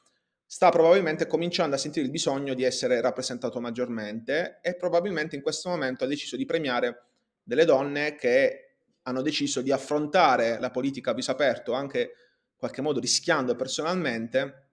sta 0.51 0.71
probabilmente 0.71 1.27
cominciando 1.27 1.75
a 1.75 1.79
sentire 1.79 2.07
il 2.07 2.11
bisogno 2.11 2.55
di 2.55 2.63
essere 2.63 3.01
rappresentato 3.01 3.61
maggiormente 3.61 4.61
e 4.63 4.77
probabilmente 4.77 5.37
in 5.37 5.43
questo 5.43 5.69
momento 5.69 6.05
ha 6.05 6.07
deciso 6.07 6.37
di 6.37 6.47
premiare 6.47 7.07
delle 7.43 7.65
donne 7.65 8.15
che 8.15 8.77
hanno 9.03 9.23
deciso 9.23 9.61
di 9.61 9.73
affrontare 9.73 10.59
la 10.59 10.71
politica 10.71 11.11
a 11.11 11.15
viso 11.15 11.33
aperto 11.33 11.73
anche 11.73 12.13
qualche 12.59 12.83
modo 12.83 13.01
rischiando 13.01 13.55
personalmente, 13.55 14.71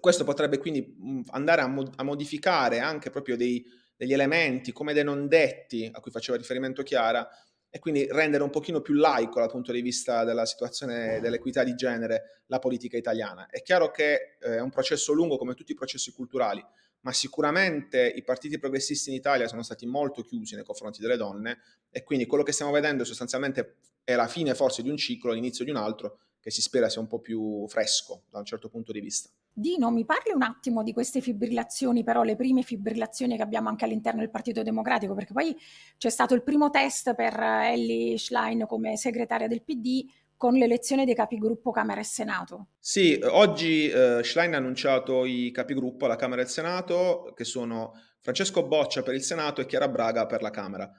questo 0.00 0.24
potrebbe 0.24 0.58
quindi 0.58 1.24
andare 1.30 1.62
a, 1.62 1.66
mod- 1.66 1.92
a 1.96 2.02
modificare 2.02 2.78
anche 2.78 3.10
proprio 3.10 3.36
dei, 3.36 3.64
degli 3.96 4.12
elementi 4.12 4.72
come 4.72 4.92
dei 4.92 5.04
non 5.04 5.28
detti 5.28 5.88
a 5.92 6.00
cui 6.00 6.10
faceva 6.10 6.36
riferimento 6.36 6.82
Chiara 6.82 7.28
e 7.74 7.78
quindi 7.78 8.06
rendere 8.10 8.42
un 8.42 8.50
pochino 8.50 8.82
più 8.82 8.94
laico 8.94 9.40
dal 9.40 9.50
punto 9.50 9.72
di 9.72 9.80
vista 9.80 10.24
della 10.24 10.44
situazione 10.44 11.20
dell'equità 11.20 11.64
di 11.64 11.74
genere 11.74 12.42
la 12.46 12.58
politica 12.58 12.98
italiana. 12.98 13.46
È 13.48 13.62
chiaro 13.62 13.90
che 13.90 14.36
eh, 14.38 14.56
è 14.56 14.60
un 14.60 14.68
processo 14.68 15.14
lungo 15.14 15.38
come 15.38 15.54
tutti 15.54 15.72
i 15.72 15.74
processi 15.74 16.12
culturali, 16.12 16.62
ma 17.00 17.12
sicuramente 17.12 18.06
i 18.14 18.22
partiti 18.22 18.58
progressisti 18.58 19.08
in 19.08 19.16
Italia 19.16 19.48
sono 19.48 19.62
stati 19.62 19.86
molto 19.86 20.22
chiusi 20.22 20.54
nei 20.54 20.64
confronti 20.64 21.00
delle 21.00 21.16
donne 21.16 21.60
e 21.90 22.02
quindi 22.02 22.26
quello 22.26 22.44
che 22.44 22.52
stiamo 22.52 22.72
vedendo 22.72 23.04
sostanzialmente 23.04 23.76
è 24.04 24.14
la 24.14 24.28
fine 24.28 24.54
forse 24.54 24.82
di 24.82 24.90
un 24.90 24.98
ciclo, 24.98 25.32
l'inizio 25.32 25.64
di 25.64 25.70
un 25.70 25.76
altro, 25.76 26.18
che 26.42 26.50
si 26.50 26.60
spera 26.60 26.88
sia 26.88 27.00
un 27.00 27.06
po' 27.06 27.20
più 27.20 27.68
fresco 27.68 28.24
da 28.28 28.40
un 28.40 28.44
certo 28.44 28.68
punto 28.68 28.90
di 28.90 28.98
vista. 28.98 29.30
Dino, 29.52 29.92
mi 29.92 30.04
parli 30.04 30.32
un 30.34 30.42
attimo 30.42 30.82
di 30.82 30.92
queste 30.92 31.20
fibrillazioni, 31.20 32.02
però 32.02 32.24
le 32.24 32.34
prime 32.34 32.62
fibrillazioni 32.62 33.36
che 33.36 33.42
abbiamo 33.42 33.68
anche 33.68 33.84
all'interno 33.84 34.20
del 34.20 34.30
Partito 34.30 34.64
Democratico, 34.64 35.14
perché 35.14 35.32
poi 35.32 35.56
c'è 35.96 36.10
stato 36.10 36.34
il 36.34 36.42
primo 36.42 36.68
test 36.70 37.14
per 37.14 37.38
Ellie 37.38 38.18
Schlein 38.18 38.66
come 38.66 38.96
segretaria 38.96 39.46
del 39.46 39.62
PD 39.62 40.04
con 40.36 40.54
l'elezione 40.54 41.04
dei 41.04 41.14
capigruppo 41.14 41.70
Camera 41.70 42.00
e 42.00 42.04
Senato. 42.04 42.70
Sì, 42.80 43.20
oggi 43.22 43.88
eh, 43.88 44.24
Schlein 44.24 44.54
ha 44.54 44.56
annunciato 44.56 45.24
i 45.24 45.52
capigruppo 45.52 46.06
alla 46.06 46.16
Camera 46.16 46.42
e 46.42 46.46
Senato, 46.46 47.32
che 47.36 47.44
sono 47.44 47.92
Francesco 48.18 48.66
Boccia 48.66 49.02
per 49.02 49.14
il 49.14 49.22
Senato 49.22 49.60
e 49.60 49.66
Chiara 49.66 49.86
Braga 49.86 50.26
per 50.26 50.42
la 50.42 50.50
Camera 50.50 50.92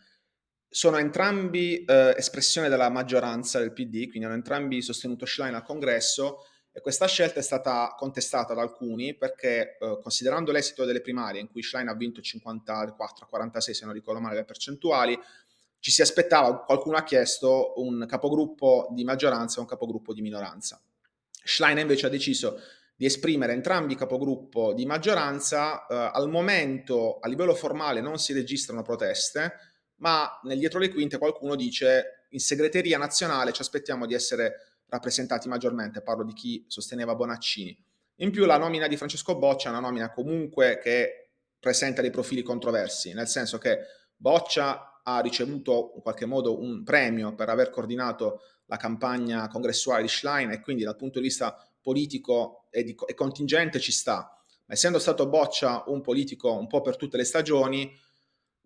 sono 0.74 0.98
entrambi 0.98 1.86
eh, 1.86 2.16
espressione 2.18 2.68
della 2.68 2.90
maggioranza 2.90 3.60
del 3.60 3.74
PD, 3.74 4.08
quindi 4.08 4.24
hanno 4.24 4.34
entrambi 4.34 4.82
sostenuto 4.82 5.24
Schlein 5.24 5.54
al 5.54 5.62
congresso 5.62 6.48
e 6.72 6.82
questa 6.82 7.06
scelta 7.06 7.40
è 7.40 7.44
stata 7.44 7.94
contestata 7.96 8.56
da 8.56 8.62
alcuni 8.62 9.16
perché 9.16 9.78
eh, 9.78 10.00
considerando 10.02 10.52
l'esito 10.52 10.84
delle 10.84 11.02
primarie 11.02 11.42
in 11.42 11.48
cui 11.48 11.62
Schlein 11.62 11.90
ha 11.90 11.94
vinto 11.94 12.22
54 12.22 13.28
46 13.28 13.74
se 13.76 13.86
non 13.86 13.94
ricordo 13.94 14.20
male 14.20 14.38
le 14.38 14.46
percentuali, 14.46 15.16
ci 15.78 15.92
si 15.92 16.02
aspettava, 16.02 16.64
qualcuno 16.64 16.98
ha 16.98 17.04
chiesto 17.04 17.74
un 17.76 18.08
capogruppo 18.08 18.88
di 18.94 19.04
maggioranza 19.04 19.58
e 19.58 19.60
un 19.60 19.68
capogruppo 19.68 20.12
di 20.12 20.22
minoranza. 20.22 20.82
Schlein 21.30 21.78
invece 21.78 22.08
ha 22.08 22.10
deciso 22.10 22.60
di 22.96 23.06
esprimere 23.06 23.54
entrambi 23.54 23.94
i 23.94 23.96
capogruppo 23.96 24.74
di 24.74 24.88
maggioranza. 24.88 25.86
Eh, 25.86 26.10
al 26.14 26.30
momento, 26.30 27.20
a 27.20 27.28
livello 27.28 27.54
formale, 27.54 28.02
non 28.02 28.18
si 28.18 28.34
registrano 28.34 28.82
proteste, 28.82 29.73
ma 30.04 30.38
nel 30.44 30.60
dietro 30.60 30.80
le 30.80 30.90
quinte 30.90 31.18
qualcuno 31.18 31.56
dice 31.56 32.26
in 32.32 32.40
segreteria 32.40 32.98
nazionale 32.98 33.54
ci 33.54 33.62
aspettiamo 33.62 34.06
di 34.06 34.14
essere 34.14 34.82
rappresentati 34.88 35.48
maggiormente, 35.48 36.02
parlo 36.02 36.26
di 36.26 36.34
chi 36.34 36.66
sosteneva 36.68 37.16
Bonaccini. 37.16 37.76
In 38.18 38.30
più 38.30 38.46
la 38.46 38.58
nomina 38.58 38.88
di 38.88 38.98
Francesco 38.98 39.38
Boccia 39.38 39.70
è 39.70 39.72
una 39.72 39.80
nomina 39.80 40.12
comunque 40.12 40.78
che 40.84 41.30
presenta 41.58 42.02
dei 42.02 42.12
profili 42.12 42.42
controversi, 42.42 43.14
nel 43.14 43.30
senso 43.30 43.58
che 43.58 43.80
Boccia 44.18 45.02
ha 45.04 45.20
ricevuto 45.22 45.94
in 45.96 46.02
qualche 46.02 46.26
modo 46.26 46.60
un 46.60 46.84
premio 46.84 47.34
per 47.34 47.48
aver 47.48 47.70
coordinato 47.70 48.42
la 48.66 48.78
campagna 48.78 49.48
congressuale 49.48 50.02
di 50.02 50.10
Schlein 50.10 50.52
e 50.52 50.60
quindi 50.60 50.84
dal 50.84 50.98
punto 50.98 51.20
di 51.20 51.26
vista 51.26 51.58
politico 51.82 52.68
e, 52.72 52.84
di, 52.84 52.96
e 53.06 53.14
contingente 53.14 53.80
ci 53.80 53.94
sta. 53.94 54.38
Essendo 54.68 55.00
stato 55.00 55.30
Boccia 55.30 55.86
un 55.88 56.02
politico 56.02 56.52
un 56.58 56.68
po' 56.68 56.82
per 56.82 56.98
tutte 56.98 57.16
le 57.16 57.24
stagioni, 57.24 57.90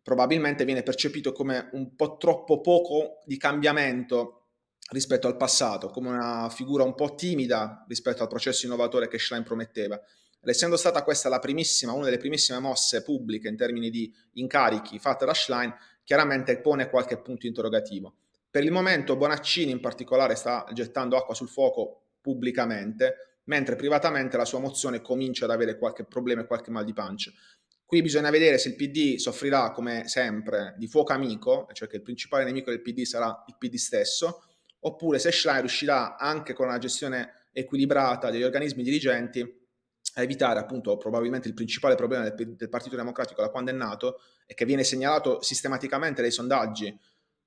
probabilmente 0.08 0.64
viene 0.64 0.84
percepito 0.84 1.34
come 1.34 1.68
un 1.74 1.94
po' 1.94 2.16
troppo 2.16 2.62
poco 2.62 3.24
di 3.26 3.36
cambiamento 3.36 4.46
rispetto 4.92 5.28
al 5.28 5.36
passato, 5.36 5.90
come 5.90 6.08
una 6.08 6.50
figura 6.50 6.86
un 6.86 6.96
po' 6.96 7.14
timida 7.14 7.84
rispetto 7.90 8.24
al 8.24 8.30
processo 8.30 8.66
innovatore 8.66 9.10
che 9.10 9.20
Schlein 9.20 9.44
prometteva. 9.44 10.00
Essendo 10.40 10.78
stata 10.78 11.04
questa 11.04 11.28
la 11.28 11.40
primissima, 11.40 11.92
una 11.92 12.06
delle 12.06 12.20
primissime 12.20 12.60
mosse 12.60 13.04
pubbliche 13.04 13.50
in 13.50 13.58
termini 13.58 13.90
di 13.90 14.10
incarichi 14.36 14.98
fatte 14.98 15.26
da 15.26 15.34
Schlein, 15.34 15.76
chiaramente 16.06 16.62
pone 16.62 16.90
qualche 16.90 17.20
punto 17.20 17.46
interrogativo. 17.46 18.16
Per 18.50 18.64
il 18.64 18.72
momento 18.72 19.18
Bonaccini 19.18 19.72
in 19.72 19.82
particolare 19.82 20.36
sta 20.36 20.66
gettando 20.72 21.18
acqua 21.18 21.36
sul 21.36 21.50
fuoco 21.50 22.12
pubblicamente, 22.22 23.42
mentre 23.48 23.76
privatamente 23.76 24.38
la 24.38 24.46
sua 24.46 24.60
mozione 24.60 25.02
comincia 25.02 25.44
ad 25.44 25.52
avere 25.52 25.78
qualche 25.78 26.06
problema 26.06 26.44
e 26.44 26.48
qualche 26.48 26.72
mal 26.72 26.86
di 26.86 26.94
pancia. 26.94 27.30
Qui 27.88 28.02
bisogna 28.02 28.30
vedere 28.30 28.58
se 28.58 28.68
il 28.68 28.76
PD 28.76 29.16
soffrirà, 29.16 29.72
come 29.72 30.10
sempre, 30.10 30.76
di 30.78 30.88
fuoco 30.88 31.14
amico, 31.14 31.70
cioè 31.72 31.88
che 31.88 31.96
il 31.96 32.02
principale 32.02 32.44
nemico 32.44 32.70
del 32.70 32.82
PD 32.82 33.04
sarà 33.04 33.46
il 33.48 33.56
PD 33.58 33.76
stesso, 33.76 34.44
oppure 34.80 35.20
se 35.20 35.32
Schlein 35.32 35.62
riuscirà 35.62 36.18
anche 36.18 36.52
con 36.52 36.68
una 36.68 36.80
gestione 36.80 37.46
equilibrata 37.54 38.30
degli 38.30 38.44
organismi 38.44 38.84
dirigenti 38.84 39.40
a 40.16 40.22
evitare 40.22 40.60
appunto 40.60 40.98
probabilmente 40.98 41.48
il 41.48 41.54
principale 41.54 41.96
problema 41.96 42.28
del, 42.28 42.56
del 42.58 42.68
Partito 42.68 42.98
Democratico 42.98 43.42
da 43.42 43.48
quando 43.48 43.72
è 43.72 43.74
nato, 43.74 44.20
e 44.46 44.54
che 44.54 44.66
viene 44.66 44.84
segnalato 44.84 45.42
sistematicamente 45.42 46.22
dai 46.22 46.32
sondaggi 46.32 46.94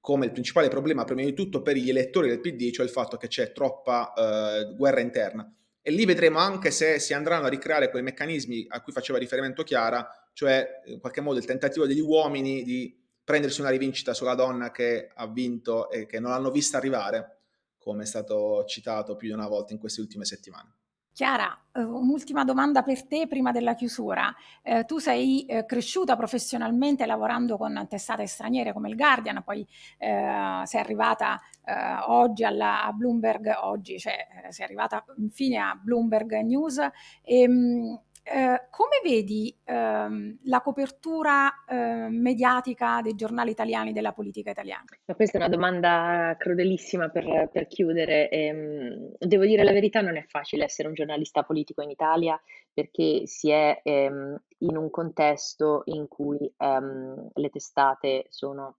come 0.00 0.24
il 0.24 0.32
principale 0.32 0.68
problema, 0.68 1.04
prima 1.04 1.20
di 1.20 1.34
tutto 1.34 1.60
per 1.60 1.76
gli 1.76 1.90
elettori 1.90 2.28
del 2.28 2.40
PD, 2.40 2.70
cioè 2.70 2.86
il 2.86 2.90
fatto 2.90 3.18
che 3.18 3.28
c'è 3.28 3.52
troppa 3.52 4.14
eh, 4.14 4.74
guerra 4.74 5.00
interna. 5.00 5.52
E 5.82 5.90
lì 5.90 6.06
vedremo 6.06 6.38
anche 6.38 6.70
se 6.70 6.98
si 6.98 7.12
andranno 7.12 7.44
a 7.44 7.50
ricreare 7.50 7.90
quei 7.90 8.02
meccanismi 8.02 8.66
a 8.68 8.80
cui 8.80 8.92
faceva 8.92 9.18
riferimento 9.18 9.62
Chiara, 9.62 10.08
cioè 10.40 10.80
in 10.86 11.00
qualche 11.00 11.20
modo 11.20 11.38
il 11.38 11.44
tentativo 11.44 11.86
degli 11.86 12.00
uomini 12.00 12.62
di 12.62 12.98
prendersi 13.22 13.60
una 13.60 13.68
rivincita 13.68 14.14
sulla 14.14 14.34
donna 14.34 14.70
che 14.70 15.10
ha 15.14 15.26
vinto 15.26 15.90
e 15.90 16.06
che 16.06 16.18
non 16.18 16.30
l'hanno 16.30 16.50
vista 16.50 16.78
arrivare, 16.78 17.40
come 17.76 18.04
è 18.04 18.06
stato 18.06 18.64
citato 18.64 19.16
più 19.16 19.28
di 19.28 19.34
una 19.34 19.48
volta 19.48 19.74
in 19.74 19.78
queste 19.78 20.00
ultime 20.00 20.24
settimane. 20.24 20.76
Chiara, 21.12 21.66
eh, 21.72 21.82
un'ultima 21.82 22.44
domanda 22.44 22.82
per 22.82 23.06
te 23.06 23.26
prima 23.26 23.52
della 23.52 23.74
chiusura. 23.74 24.34
Eh, 24.62 24.86
tu 24.86 24.96
sei 24.96 25.44
eh, 25.44 25.66
cresciuta 25.66 26.16
professionalmente 26.16 27.04
lavorando 27.04 27.58
con 27.58 27.86
testate 27.86 28.26
straniere 28.26 28.72
come 28.72 28.88
il 28.88 28.96
Guardian, 28.96 29.42
poi 29.44 29.60
eh, 29.98 30.62
sei 30.64 30.80
arrivata 30.80 31.38
eh, 31.66 31.74
oggi 32.06 32.44
alla, 32.44 32.84
a 32.84 32.92
Bloomberg, 32.92 33.58
oggi, 33.60 33.98
cioè 33.98 34.26
eh, 34.46 34.52
sei 34.52 34.64
arrivata 34.64 35.04
infine 35.18 35.58
a 35.58 35.78
Bloomberg 35.78 36.32
News. 36.40 36.78
E, 36.78 37.40
ehm, 37.42 38.00
eh, 38.32 38.68
come 38.70 39.00
vedi 39.02 39.52
ehm, 39.64 40.38
la 40.44 40.60
copertura 40.60 41.64
eh, 41.68 42.08
mediatica 42.08 43.00
dei 43.02 43.16
giornali 43.16 43.50
italiani 43.50 43.92
della 43.92 44.12
politica 44.12 44.50
italiana? 44.50 44.84
Ma 45.06 45.14
questa 45.16 45.38
è 45.38 45.40
una 45.40 45.50
domanda 45.50 46.36
crudelissima 46.38 47.08
per, 47.08 47.48
per 47.52 47.66
chiudere. 47.66 48.28
Ehm, 48.30 49.14
devo 49.18 49.44
dire 49.44 49.64
la 49.64 49.72
verità, 49.72 50.00
non 50.00 50.16
è 50.16 50.24
facile 50.28 50.62
essere 50.62 50.86
un 50.86 50.94
giornalista 50.94 51.42
politico 51.42 51.82
in 51.82 51.90
Italia 51.90 52.40
perché 52.72 53.26
si 53.26 53.50
è 53.50 53.80
ehm, 53.82 54.40
in 54.58 54.76
un 54.76 54.90
contesto 54.90 55.82
in 55.86 56.06
cui 56.06 56.52
ehm, 56.56 57.30
le 57.34 57.48
testate 57.48 58.26
sono 58.28 58.76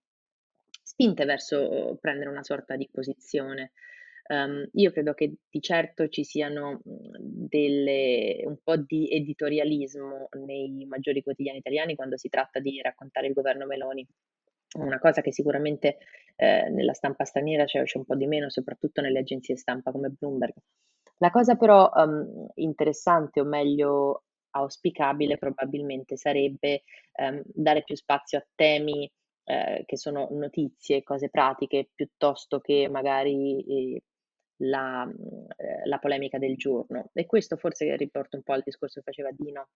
spinte 0.81 1.25
verso 1.25 1.97
prendere 1.99 2.29
una 2.29 2.43
sorta 2.43 2.77
di 2.77 2.87
posizione. 2.89 3.73
Um, 4.31 4.65
io 4.75 4.91
credo 4.91 5.13
che 5.13 5.33
di 5.49 5.59
certo 5.59 6.07
ci 6.07 6.23
siano 6.23 6.79
delle, 6.85 8.41
un 8.45 8.55
po' 8.63 8.77
di 8.77 9.09
editorialismo 9.11 10.29
nei 10.45 10.85
maggiori 10.85 11.21
quotidiani 11.21 11.57
italiani 11.57 11.95
quando 11.95 12.15
si 12.15 12.29
tratta 12.29 12.61
di 12.61 12.81
raccontare 12.81 13.27
il 13.27 13.33
governo 13.33 13.65
Meloni. 13.65 14.07
Una 14.77 14.99
cosa 14.99 15.19
che 15.19 15.33
sicuramente 15.33 15.97
eh, 16.37 16.69
nella 16.69 16.93
stampa 16.93 17.25
straniera 17.25 17.65
c'è, 17.65 17.83
c'è, 17.83 17.97
un 17.97 18.05
po' 18.05 18.15
di 18.15 18.25
meno, 18.25 18.49
soprattutto 18.49 19.01
nelle 19.01 19.19
agenzie 19.19 19.57
stampa 19.57 19.91
come 19.91 20.07
Bloomberg. 20.07 20.53
La 21.17 21.29
cosa 21.29 21.55
però 21.55 21.91
um, 21.93 22.47
interessante 22.55 23.41
o 23.41 23.43
meglio 23.43 24.23
auspicabile 24.51 25.37
probabilmente 25.37 26.15
sarebbe 26.15 26.83
um, 27.19 27.41
dare 27.45 27.83
più 27.83 27.95
spazio 27.95 28.37
a 28.37 28.47
temi 28.55 29.11
eh, 29.43 29.83
che 29.85 29.97
sono 29.97 30.29
notizie, 30.31 31.03
cose 31.03 31.29
pratiche, 31.29 31.89
piuttosto 31.93 32.59
che 32.59 32.87
magari 32.89 33.95
eh, 33.95 34.03
la, 34.61 35.07
eh, 35.57 35.87
la 35.87 35.99
polemica 35.99 36.37
del 36.37 36.55
giorno. 36.55 37.09
E 37.13 37.25
questo 37.25 37.57
forse 37.57 37.95
riporta 37.95 38.37
un 38.37 38.43
po' 38.43 38.53
al 38.53 38.63
discorso 38.63 38.99
che 38.99 39.11
faceva 39.11 39.29
Dino, 39.31 39.69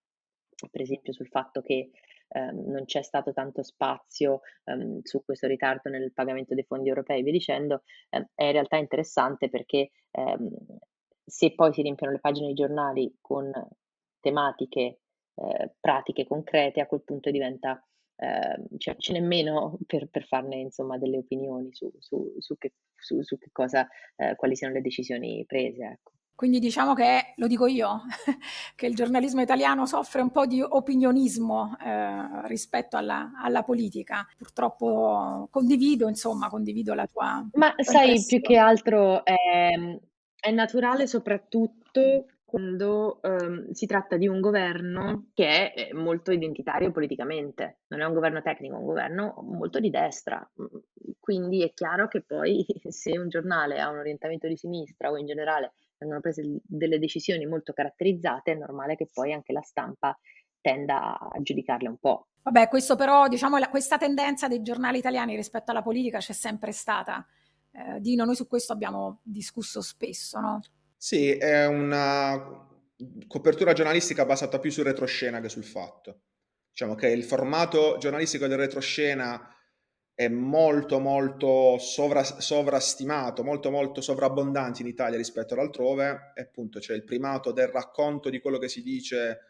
per 0.70 0.80
esempio 0.80 1.12
sul 1.12 1.28
fatto 1.28 1.60
che 1.60 1.90
ehm, 2.28 2.70
non 2.70 2.84
c'è 2.84 3.02
stato 3.02 3.32
tanto 3.32 3.62
spazio 3.62 4.40
ehm, 4.64 5.00
su 5.02 5.24
questo 5.24 5.46
ritardo 5.46 5.90
nel 5.90 6.12
pagamento 6.12 6.54
dei 6.54 6.64
fondi 6.64 6.88
europei, 6.88 7.22
vi 7.22 7.32
dicendo, 7.32 7.82
ehm, 8.10 8.26
è 8.34 8.44
in 8.44 8.52
realtà 8.52 8.76
interessante 8.76 9.48
perché 9.48 9.90
ehm, 10.10 10.48
se 11.24 11.54
poi 11.54 11.72
si 11.72 11.82
riempiono 11.82 12.12
le 12.12 12.20
pagine 12.20 12.46
dei 12.46 12.54
giornali 12.54 13.16
con 13.20 13.50
tematiche 14.20 15.00
eh, 15.34 15.74
pratiche, 15.80 16.26
concrete, 16.26 16.80
a 16.80 16.86
quel 16.86 17.02
punto 17.02 17.30
diventa 17.30 17.84
eh, 18.16 18.78
cioè, 18.78 18.96
ce 18.96 19.12
n'è 19.12 19.20
meno 19.20 19.78
per, 19.86 20.08
per, 20.08 20.26
farne 20.26 20.56
insomma 20.56 20.98
delle 20.98 21.18
opinioni 21.18 21.72
su, 21.72 21.92
su, 21.98 22.34
su, 22.38 22.56
che, 22.56 22.72
su 22.96 23.22
che, 23.38 23.50
cosa, 23.52 23.86
eh, 24.16 24.34
quali 24.36 24.56
siano 24.56 24.74
le 24.74 24.80
decisioni 24.80 25.44
prese. 25.46 25.84
Ecco. 25.84 26.12
Quindi 26.34 26.58
diciamo 26.58 26.92
che, 26.92 27.32
lo 27.36 27.46
dico 27.46 27.66
io, 27.66 28.02
che 28.76 28.86
il 28.86 28.94
giornalismo 28.94 29.40
italiano 29.40 29.86
soffre 29.86 30.20
un 30.20 30.30
po' 30.30 30.44
di 30.44 30.60
opinionismo 30.60 31.76
eh, 31.82 32.46
rispetto 32.46 32.98
alla, 32.98 33.32
alla, 33.42 33.62
politica. 33.62 34.26
Purtroppo 34.36 35.48
condivido, 35.50 36.08
insomma, 36.08 36.48
condivido 36.48 36.92
la 36.92 37.06
tua... 37.06 37.46
Ma 37.54 37.74
sai, 37.78 38.22
più 38.26 38.42
che 38.42 38.58
altro 38.58 39.24
è, 39.24 39.70
è 40.38 40.50
naturale 40.50 41.06
soprattutto 41.06 42.26
quando 42.46 43.20
ehm, 43.22 43.72
si 43.72 43.86
tratta 43.86 44.16
di 44.16 44.28
un 44.28 44.40
governo 44.40 45.30
che 45.34 45.72
è 45.72 45.92
molto 45.92 46.30
identitario 46.30 46.92
politicamente, 46.92 47.80
non 47.88 48.00
è 48.00 48.04
un 48.04 48.14
governo 48.14 48.40
tecnico, 48.40 48.76
è 48.76 48.78
un 48.78 48.84
governo 48.86 49.34
molto 49.42 49.80
di 49.80 49.90
destra. 49.90 50.48
Quindi 51.18 51.64
è 51.64 51.74
chiaro 51.74 52.06
che 52.06 52.22
poi 52.22 52.64
se 52.88 53.18
un 53.18 53.28
giornale 53.28 53.80
ha 53.80 53.90
un 53.90 53.98
orientamento 53.98 54.46
di 54.46 54.56
sinistra 54.56 55.10
o 55.10 55.18
in 55.18 55.26
generale 55.26 55.72
vengono 55.98 56.20
prese 56.20 56.60
delle 56.62 57.00
decisioni 57.00 57.46
molto 57.46 57.72
caratterizzate, 57.72 58.52
è 58.52 58.54
normale 58.54 58.94
che 58.94 59.08
poi 59.12 59.32
anche 59.32 59.52
la 59.52 59.62
stampa 59.62 60.16
tenda 60.60 61.18
a 61.18 61.42
giudicarle 61.42 61.88
un 61.88 61.98
po'. 61.98 62.28
Vabbè, 62.42 62.68
questo 62.68 62.94
però, 62.94 63.26
diciamo, 63.26 63.58
la, 63.58 63.68
questa 63.68 63.98
tendenza 63.98 64.46
dei 64.46 64.62
giornali 64.62 64.98
italiani 64.98 65.34
rispetto 65.34 65.72
alla 65.72 65.82
politica 65.82 66.18
c'è 66.18 66.32
sempre 66.32 66.70
stata. 66.70 67.26
Eh, 67.72 68.00
Dino, 68.00 68.24
noi 68.24 68.36
su 68.36 68.46
questo 68.46 68.72
abbiamo 68.72 69.18
discusso 69.24 69.80
spesso, 69.80 70.38
no? 70.38 70.60
Sì, 70.96 71.30
è 71.32 71.66
una 71.66 72.64
copertura 73.26 73.72
giornalistica 73.72 74.24
basata 74.24 74.58
più 74.58 74.70
sul 74.70 74.84
retroscena 74.84 75.40
che 75.40 75.48
sul 75.48 75.64
fatto. 75.64 76.22
Diciamo 76.70 76.94
che 76.94 77.08
il 77.08 77.24
formato 77.24 77.96
giornalistico 77.98 78.46
del 78.46 78.58
retroscena 78.58 79.50
è 80.14 80.28
molto 80.28 80.98
molto 80.98 81.76
sovra, 81.78 82.24
sovrastimato, 82.24 83.44
molto 83.44 83.70
molto 83.70 84.00
sovrabbondante 84.00 84.80
in 84.80 84.88
Italia 84.88 85.18
rispetto 85.18 85.52
ad 85.54 85.60
altrove 85.60 86.32
e 86.34 86.40
appunto 86.40 86.78
c'è 86.78 86.94
il 86.94 87.04
primato 87.04 87.52
del 87.52 87.68
racconto 87.68 88.30
di 88.30 88.40
quello 88.40 88.58
che 88.58 88.68
si 88.68 88.82
dice 88.82 89.40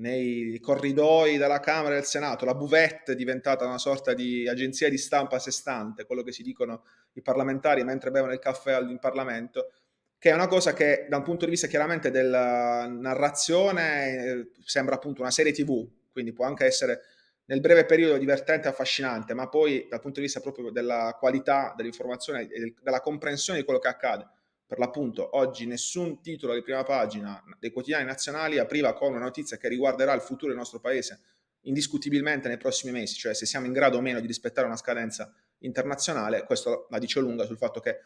nei 0.00 0.58
corridoi 0.60 1.36
della 1.36 1.60
Camera 1.60 1.92
e 1.92 1.98
del 1.98 2.04
Senato, 2.04 2.44
la 2.44 2.54
buvette 2.54 3.12
è 3.12 3.14
diventata 3.14 3.66
una 3.66 3.78
sorta 3.78 4.14
di 4.14 4.48
agenzia 4.48 4.88
di 4.88 4.96
stampa 4.96 5.36
a 5.36 5.38
sé 5.38 5.50
stante, 5.50 6.06
quello 6.06 6.22
che 6.22 6.32
si 6.32 6.42
dicono 6.42 6.84
i 7.14 7.22
parlamentari 7.22 7.84
mentre 7.84 8.10
bevono 8.10 8.32
il 8.32 8.38
caffè 8.38 8.78
in 8.80 8.98
Parlamento 8.98 9.72
che 10.20 10.28
è 10.28 10.34
una 10.34 10.48
cosa 10.48 10.74
che 10.74 11.06
da 11.08 11.16
un 11.16 11.22
punto 11.22 11.46
di 11.46 11.50
vista 11.50 11.66
chiaramente 11.66 12.10
della 12.10 12.86
narrazione 12.86 14.18
eh, 14.18 14.50
sembra 14.62 14.96
appunto 14.96 15.22
una 15.22 15.30
serie 15.30 15.50
tv, 15.50 15.88
quindi 16.12 16.34
può 16.34 16.44
anche 16.44 16.66
essere 16.66 17.00
nel 17.46 17.60
breve 17.60 17.86
periodo 17.86 18.18
divertente 18.18 18.68
e 18.68 18.70
affascinante, 18.70 19.32
ma 19.32 19.48
poi 19.48 19.86
dal 19.88 19.98
punto 19.98 20.20
di 20.20 20.26
vista 20.26 20.40
proprio 20.40 20.70
della 20.70 21.16
qualità 21.18 21.72
dell'informazione 21.74 22.46
e 22.48 22.74
della 22.82 23.00
comprensione 23.00 23.60
di 23.60 23.64
quello 23.64 23.80
che 23.80 23.88
accade. 23.88 24.28
Per 24.66 24.78
l'appunto, 24.78 25.38
oggi 25.38 25.66
nessun 25.66 26.20
titolo 26.20 26.52
di 26.52 26.62
prima 26.62 26.84
pagina 26.84 27.42
dei 27.58 27.70
quotidiani 27.70 28.04
nazionali 28.04 28.58
apriva 28.58 28.92
con 28.92 29.12
una 29.12 29.24
notizia 29.24 29.56
che 29.56 29.68
riguarderà 29.68 30.12
il 30.12 30.20
futuro 30.20 30.48
del 30.48 30.58
nostro 30.58 30.80
paese, 30.80 31.20
indiscutibilmente 31.62 32.46
nei 32.46 32.58
prossimi 32.58 32.92
mesi, 32.92 33.14
cioè 33.14 33.32
se 33.32 33.46
siamo 33.46 33.64
in 33.64 33.72
grado 33.72 33.96
o 33.96 34.00
meno 34.02 34.20
di 34.20 34.26
rispettare 34.26 34.66
una 34.66 34.76
scadenza 34.76 35.34
internazionale, 35.60 36.44
questo 36.44 36.88
la 36.90 36.98
dice 36.98 37.20
lunga 37.20 37.46
sul 37.46 37.56
fatto 37.56 37.80
che 37.80 37.98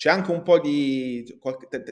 c'è 0.00 0.08
anche 0.08 0.30
un 0.30 0.42
po' 0.42 0.58
di 0.58 1.38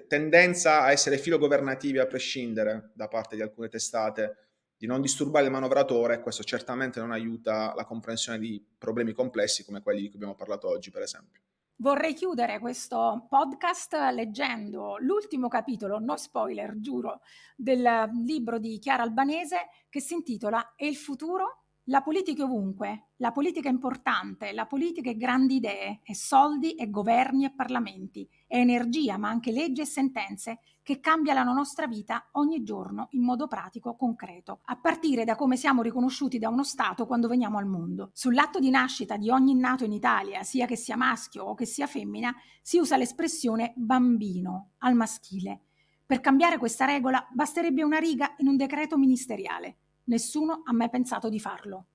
tendenza 0.09 0.81
a 0.81 0.93
essere 0.93 1.19
filogovernativi 1.19 1.99
a 1.99 2.07
prescindere 2.07 2.93
da 2.95 3.07
parte 3.07 3.37
di 3.37 3.43
alcune 3.43 3.69
testate 3.69 4.47
di 4.79 4.87
non 4.87 5.03
disturbare 5.03 5.45
il 5.45 5.51
manovratore, 5.51 6.23
questo 6.23 6.43
certamente 6.43 7.01
non 7.01 7.13
aiuta 7.13 7.75
la 7.77 7.85
comprensione 7.85 8.39
di 8.39 8.65
problemi 8.79 9.13
complessi 9.13 9.63
come 9.63 9.83
quelli 9.83 10.01
di 10.01 10.07
cui 10.07 10.15
abbiamo 10.15 10.37
parlato 10.37 10.69
oggi, 10.69 10.91
per 10.91 11.03
esempio. 11.03 11.43
Vorrei 11.77 12.15
chiudere 12.15 12.59
questo 12.61 13.27
podcast 13.29 13.93
leggendo 14.15 14.97
l'ultimo 15.01 15.49
capitolo, 15.49 15.99
no 15.99 16.17
spoiler, 16.17 16.81
giuro, 16.81 17.21
del 17.55 18.09
libro 18.25 18.59
di 18.59 18.79
Chiara 18.79 19.03
Albanese 19.03 19.69
che 19.91 20.01
si 20.01 20.15
intitola 20.15 20.73
E 20.77 20.87
il 20.87 20.97
futuro? 20.97 21.65
La 21.91 22.03
politica 22.03 22.45
ovunque, 22.45 23.13
la 23.17 23.33
politica 23.33 23.71
è 23.71 23.73
importante, 23.73 24.53
la 24.53 24.67
politica 24.67 25.09
è 25.09 25.17
grandi 25.17 25.55
idee, 25.55 26.01
è 26.03 26.13
soldi, 26.13 26.73
è 26.73 26.91
governi 26.91 27.47
e 27.47 27.55
parlamenti, 27.55 28.29
è 28.47 28.59
energia, 28.59 29.17
ma 29.17 29.31
anche 29.31 29.53
leggi 29.53 29.81
e 29.81 29.87
sentenze 29.87 30.59
che 30.83 31.01
cambiano 31.01 31.43
la 31.43 31.55
nostra 31.55 31.87
vita 31.87 32.29
ogni 32.33 32.63
giorno 32.63 33.07
in 33.13 33.23
modo 33.23 33.47
pratico, 33.47 33.97
concreto, 33.97 34.61
a 34.65 34.77
partire 34.77 35.25
da 35.25 35.35
come 35.35 35.57
siamo 35.57 35.81
riconosciuti 35.81 36.39
da 36.39 36.51
uno 36.51 36.63
Stato 36.63 37.07
quando 37.07 37.27
veniamo 37.27 37.57
al 37.57 37.67
mondo. 37.67 38.11
Sull'atto 38.13 38.59
di 38.59 38.69
nascita 38.69 39.17
di 39.17 39.31
ogni 39.31 39.55
nato 39.55 39.85
in 39.85 39.93
Italia, 39.93 40.43
sia 40.43 40.67
che 40.67 40.77
sia 40.77 40.97
maschio 40.97 41.45
o 41.45 41.55
che 41.55 41.65
sia 41.65 41.87
femmina, 41.87 42.35
si 42.61 42.77
usa 42.77 42.99
l'espressione 42.99 43.73
bambino 43.77 44.73
al 44.81 44.95
maschile. 44.95 45.63
Per 46.05 46.21
cambiare 46.21 46.59
questa 46.59 46.85
regola 46.85 47.27
basterebbe 47.33 47.83
una 47.83 47.99
riga 47.99 48.35
in 48.37 48.49
un 48.49 48.59
decreto 48.59 48.99
ministeriale 48.99 49.79
Nessuno 50.09 50.63
ha 50.65 50.73
mai 50.73 50.89
pensato 50.89 51.29
di 51.29 51.39
farlo. 51.39 51.89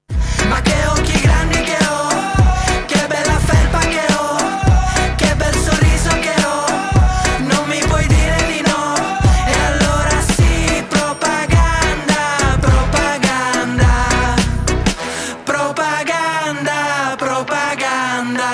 Ma 0.47 0.61
che 0.61 0.85
occhi 0.85 1.19
grandi 1.19 1.55
che 1.63 1.77
ho, 1.83 2.85
che 2.85 3.07
bella 3.07 3.39
felpa 3.39 3.79
che 3.79 4.05
ho, 4.13 5.15
che 5.15 5.35
bel 5.35 5.53
sorriso 5.55 6.09
che 6.19 6.35
ho, 6.45 6.65
non 7.47 7.67
mi 7.67 7.79
puoi 7.87 8.05
dire 8.05 8.35
di 8.45 8.61
no. 8.61 8.93
E 9.47 9.53
allora 9.65 10.21
sì, 10.29 10.85
propaganda, 10.87 12.55
propaganda, 12.59 13.89
propaganda, 15.43 17.15
propaganda. 17.17 18.49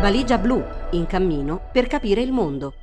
Valigia 0.00 0.38
blu, 0.38 0.60
in 0.90 1.06
cammino 1.06 1.70
per 1.72 1.86
capire 1.86 2.20
il 2.20 2.32
mondo 2.32 2.74